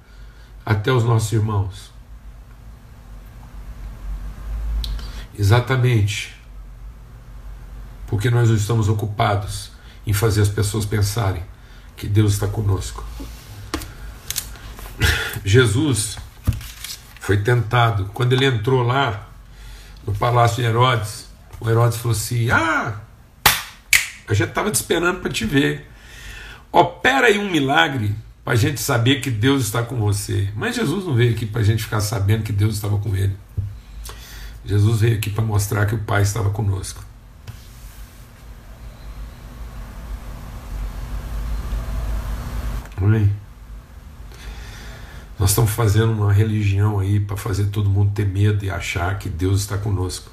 até 0.65 0.91
os 0.91 1.03
nossos 1.03 1.31
irmãos. 1.31 1.91
Exatamente 5.37 6.35
porque 8.07 8.29
nós 8.29 8.49
estamos 8.49 8.87
ocupados 8.87 9.71
em 10.05 10.13
fazer 10.13 10.41
as 10.41 10.49
pessoas 10.49 10.85
pensarem 10.85 11.43
que 11.95 12.07
Deus 12.07 12.33
está 12.33 12.47
conosco. 12.47 13.03
Jesus 15.43 16.17
foi 17.19 17.37
tentado. 17.37 18.05
Quando 18.13 18.33
ele 18.33 18.45
entrou 18.45 18.83
lá 18.83 19.27
no 20.05 20.13
palácio 20.13 20.57
de 20.57 20.69
Herodes, 20.69 21.27
o 21.59 21.69
Herodes 21.69 21.97
falou 21.97 22.15
assim: 22.15 22.49
Ah, 22.49 23.01
a 24.27 24.33
gente 24.33 24.49
estava 24.49 24.71
te 24.71 24.75
esperando 24.75 25.19
para 25.19 25.31
te 25.31 25.45
ver. 25.45 25.89
Opera 26.71 27.27
aí 27.27 27.37
um 27.37 27.49
milagre 27.49 28.15
para 28.43 28.53
a 28.53 28.55
gente 28.55 28.79
saber 28.79 29.21
que 29.21 29.31
Deus 29.31 29.63
está 29.63 29.83
com 29.83 29.97
você. 29.97 30.49
Mas 30.55 30.75
Jesus 30.75 31.05
não 31.05 31.15
veio 31.15 31.31
aqui 31.31 31.45
para 31.45 31.61
a 31.61 31.63
gente 31.63 31.83
ficar 31.83 32.01
sabendo 32.01 32.43
que 32.43 32.51
Deus 32.51 32.75
estava 32.75 32.97
com 32.97 33.15
ele. 33.15 33.35
Jesus 34.65 35.01
veio 35.01 35.15
aqui 35.15 35.29
para 35.29 35.43
mostrar 35.43 35.85
que 35.85 35.95
o 35.95 35.99
Pai 35.99 36.21
estava 36.23 36.49
conosco. 36.49 37.03
Amém. 42.97 43.31
Nós 45.37 45.49
estamos 45.49 45.71
fazendo 45.71 46.13
uma 46.13 46.31
religião 46.31 46.99
aí 46.99 47.19
para 47.19 47.35
fazer 47.35 47.65
todo 47.65 47.89
mundo 47.89 48.11
ter 48.13 48.25
medo 48.25 48.63
e 48.63 48.69
achar 48.69 49.19
que 49.19 49.27
Deus 49.27 49.61
está 49.61 49.77
conosco, 49.77 50.31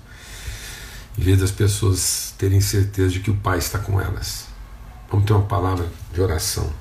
em 1.17 1.23
vez 1.23 1.41
das 1.41 1.51
pessoas 1.51 2.35
terem 2.39 2.61
certeza 2.61 3.11
de 3.11 3.21
que 3.21 3.31
o 3.31 3.37
Pai 3.37 3.59
está 3.59 3.79
com 3.79 4.01
elas. 4.01 4.49
Vamos 5.11 5.27
ter 5.27 5.33
uma 5.33 5.47
palavra 5.47 5.87
de 6.13 6.21
oração. 6.21 6.73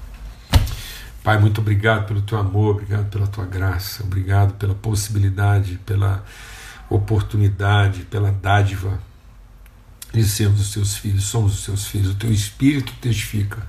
Pai, 1.24 1.38
muito 1.40 1.62
obrigado 1.62 2.08
pelo 2.08 2.22
teu 2.22 2.38
amor, 2.38 2.76
obrigado 2.76 3.10
pela 3.10 3.28
tua 3.28 3.46
graça, 3.46 4.04
obrigado 4.04 4.54
pela 4.54 4.74
possibilidade, 4.74 5.80
pela 5.86 6.24
oportunidade, 6.90 8.02
pela 8.06 8.32
dádiva 8.32 9.00
de 10.14 10.24
sermos 10.26 10.60
os 10.62 10.74
teus 10.74 10.98
filhos, 10.98 11.26
somos 11.26 11.60
os 11.60 11.66
teus 11.66 11.86
filhos. 11.86 12.12
O 12.12 12.16
teu 12.16 12.32
espírito 12.32 12.94
testifica 13.00 13.66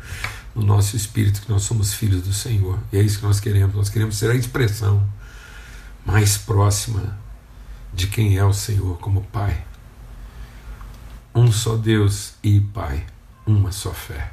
no 0.54 0.62
nosso 0.62 0.96
espírito 0.96 1.42
que 1.42 1.50
nós 1.50 1.62
somos 1.62 1.94
filhos 1.94 2.22
do 2.22 2.32
Senhor. 2.32 2.78
E 2.92 2.96
é 2.96 3.02
isso 3.02 3.18
que 3.18 3.26
nós 3.26 3.38
queremos. 3.38 3.74
Nós 3.74 3.88
queremos 3.88 4.16
ser 4.16 4.30
a 4.30 4.34
expressão 4.34 5.06
mais 6.04 6.36
próxima 6.36 7.18
de 7.92 8.06
quem 8.06 8.38
é 8.38 8.44
o 8.44 8.52
Senhor 8.52 8.98
como 8.98 9.22
Pai. 9.24 9.64
Um 11.34 11.50
só 11.50 11.76
Deus 11.76 12.34
e 12.42 12.60
Pai, 12.60 13.06
uma 13.46 13.72
só 13.72 13.90
fé. 13.90 14.32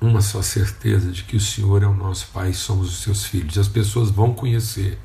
Uma 0.00 0.22
só 0.22 0.40
certeza 0.40 1.10
de 1.10 1.24
que 1.24 1.36
o 1.36 1.40
Senhor 1.40 1.82
é 1.82 1.86
o 1.86 1.94
nosso 1.94 2.28
Pai 2.32 2.50
e 2.50 2.54
somos 2.54 2.88
os 2.88 3.02
seus 3.02 3.24
filhos. 3.24 3.58
As 3.58 3.66
pessoas 3.66 4.10
vão 4.10 4.32
conhecer 4.32 4.96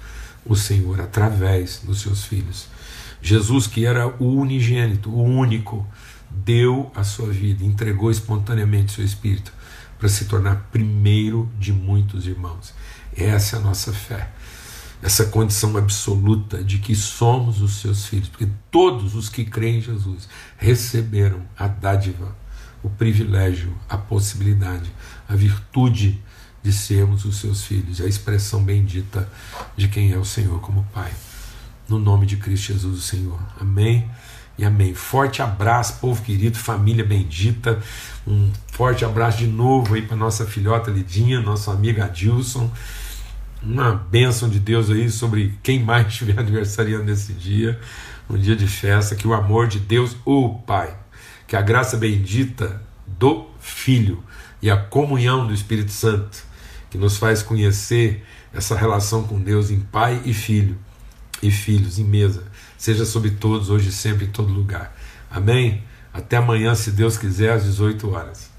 o 0.46 0.56
Senhor 0.56 1.02
através 1.02 1.80
dos 1.84 2.02
seus 2.02 2.26
filhos. 2.26 2.68
Jesus, 3.20 3.66
que 3.66 3.86
era 3.86 4.08
o 4.22 4.36
unigênito, 4.36 5.10
o 5.10 5.24
único, 5.24 5.88
deu 6.30 6.92
a 6.94 7.04
sua 7.04 7.32
vida, 7.32 7.64
entregou 7.64 8.12
espontaneamente 8.12 8.94
seu 8.94 9.04
espírito 9.06 9.52
para 9.98 10.10
se 10.10 10.26
tornar 10.26 10.68
primeiro 10.72 11.50
de 11.58 11.72
muitos 11.74 12.28
irmãos. 12.28 12.74
Essa 13.16 13.56
é 13.56 13.60
a 13.60 13.62
nossa 13.64 13.92
fé. 13.92 14.30
Essa 15.04 15.26
condição 15.26 15.76
absoluta 15.76 16.64
de 16.64 16.78
que 16.78 16.96
somos 16.96 17.62
os 17.62 17.82
seus 17.82 18.06
filhos, 18.06 18.30
porque 18.30 18.48
todos 18.72 19.16
os 19.16 19.28
que 19.28 19.44
creem 19.44 19.80
em 19.80 19.82
Jesus 19.82 20.30
receberam 20.58 21.42
a 21.60 21.68
dádiva, 21.68 22.34
o 22.82 22.90
privilégio, 22.90 23.78
a 23.90 23.98
possibilidade, 23.98 24.90
a 25.28 25.36
virtude 25.36 26.24
de 26.64 26.72
sermos 26.72 27.26
os 27.26 27.36
seus 27.36 27.66
filhos, 27.66 28.00
a 28.00 28.06
expressão 28.06 28.64
bendita 28.64 29.30
de 29.76 29.90
quem 29.90 30.14
é 30.14 30.18
o 30.18 30.24
Senhor 30.24 30.62
como 30.62 30.88
Pai. 30.94 31.12
No 31.90 32.00
nome 32.00 32.26
de 32.26 32.38
Cristo 32.38 32.72
Jesus, 32.72 32.98
o 32.98 33.02
Senhor. 33.02 33.40
Amém 33.60 34.10
e 34.58 34.64
amém. 34.64 34.94
Forte 34.94 35.42
abraço, 35.42 36.00
povo 36.00 36.22
querido, 36.22 36.58
família 36.58 37.04
bendita. 37.04 37.82
Um 38.26 38.50
forte 38.72 39.04
abraço 39.04 39.40
de 39.40 39.48
novo 39.48 39.96
aí 39.96 40.02
para 40.02 40.16
nossa 40.16 40.46
filhota 40.46 40.90
Lidinha, 40.90 41.42
nossa 41.42 41.74
amiga 41.74 42.06
Adilson. 42.06 42.72
Uma 43.64 43.94
bênção 43.94 44.50
de 44.50 44.60
Deus 44.60 44.90
aí 44.90 45.10
sobre 45.10 45.58
quem 45.64 45.82
mais 45.84 46.08
estiver 46.08 46.38
aniversariando 46.40 47.06
nesse 47.06 47.34
dia, 47.34 47.80
um 48.30 48.38
dia 48.38 48.56
de 48.56 48.68
festa. 48.68 49.16
Que 49.16 49.28
o 49.28 49.34
amor 49.34 49.68
de 49.68 49.80
Deus, 49.80 50.16
o 50.26 50.50
Pai, 50.60 50.98
que 51.48 51.56
a 51.56 51.62
graça 51.62 51.98
bendita 51.98 52.82
do 53.08 53.48
Filho 53.60 54.24
e 54.62 54.70
a 54.70 54.78
comunhão 54.78 55.48
do 55.48 55.54
Espírito 55.54 55.92
Santo, 55.92 56.44
que 56.90 56.98
nos 56.98 57.18
faz 57.18 57.42
conhecer 57.42 58.24
essa 58.54 58.76
relação 58.76 59.24
com 59.24 59.40
Deus 59.40 59.72
em 59.72 59.80
Pai 59.80 60.22
e 60.26 60.34
Filho, 60.34 60.78
e 61.42 61.52
filhos 61.52 62.00
em 62.00 62.06
mesa 62.06 62.44
seja 62.84 63.06
sobre 63.06 63.32
todos, 63.32 63.70
hoje 63.70 63.88
e 63.88 63.92
sempre, 63.94 64.26
em 64.26 64.30
todo 64.30 64.52
lugar. 64.52 64.94
Amém? 65.32 65.86
Até 66.14 66.36
amanhã, 66.36 66.76
se 66.76 66.92
Deus 66.92 67.18
quiser, 67.18 67.54
às 67.54 67.64
18 67.64 68.12
horas. 68.12 68.53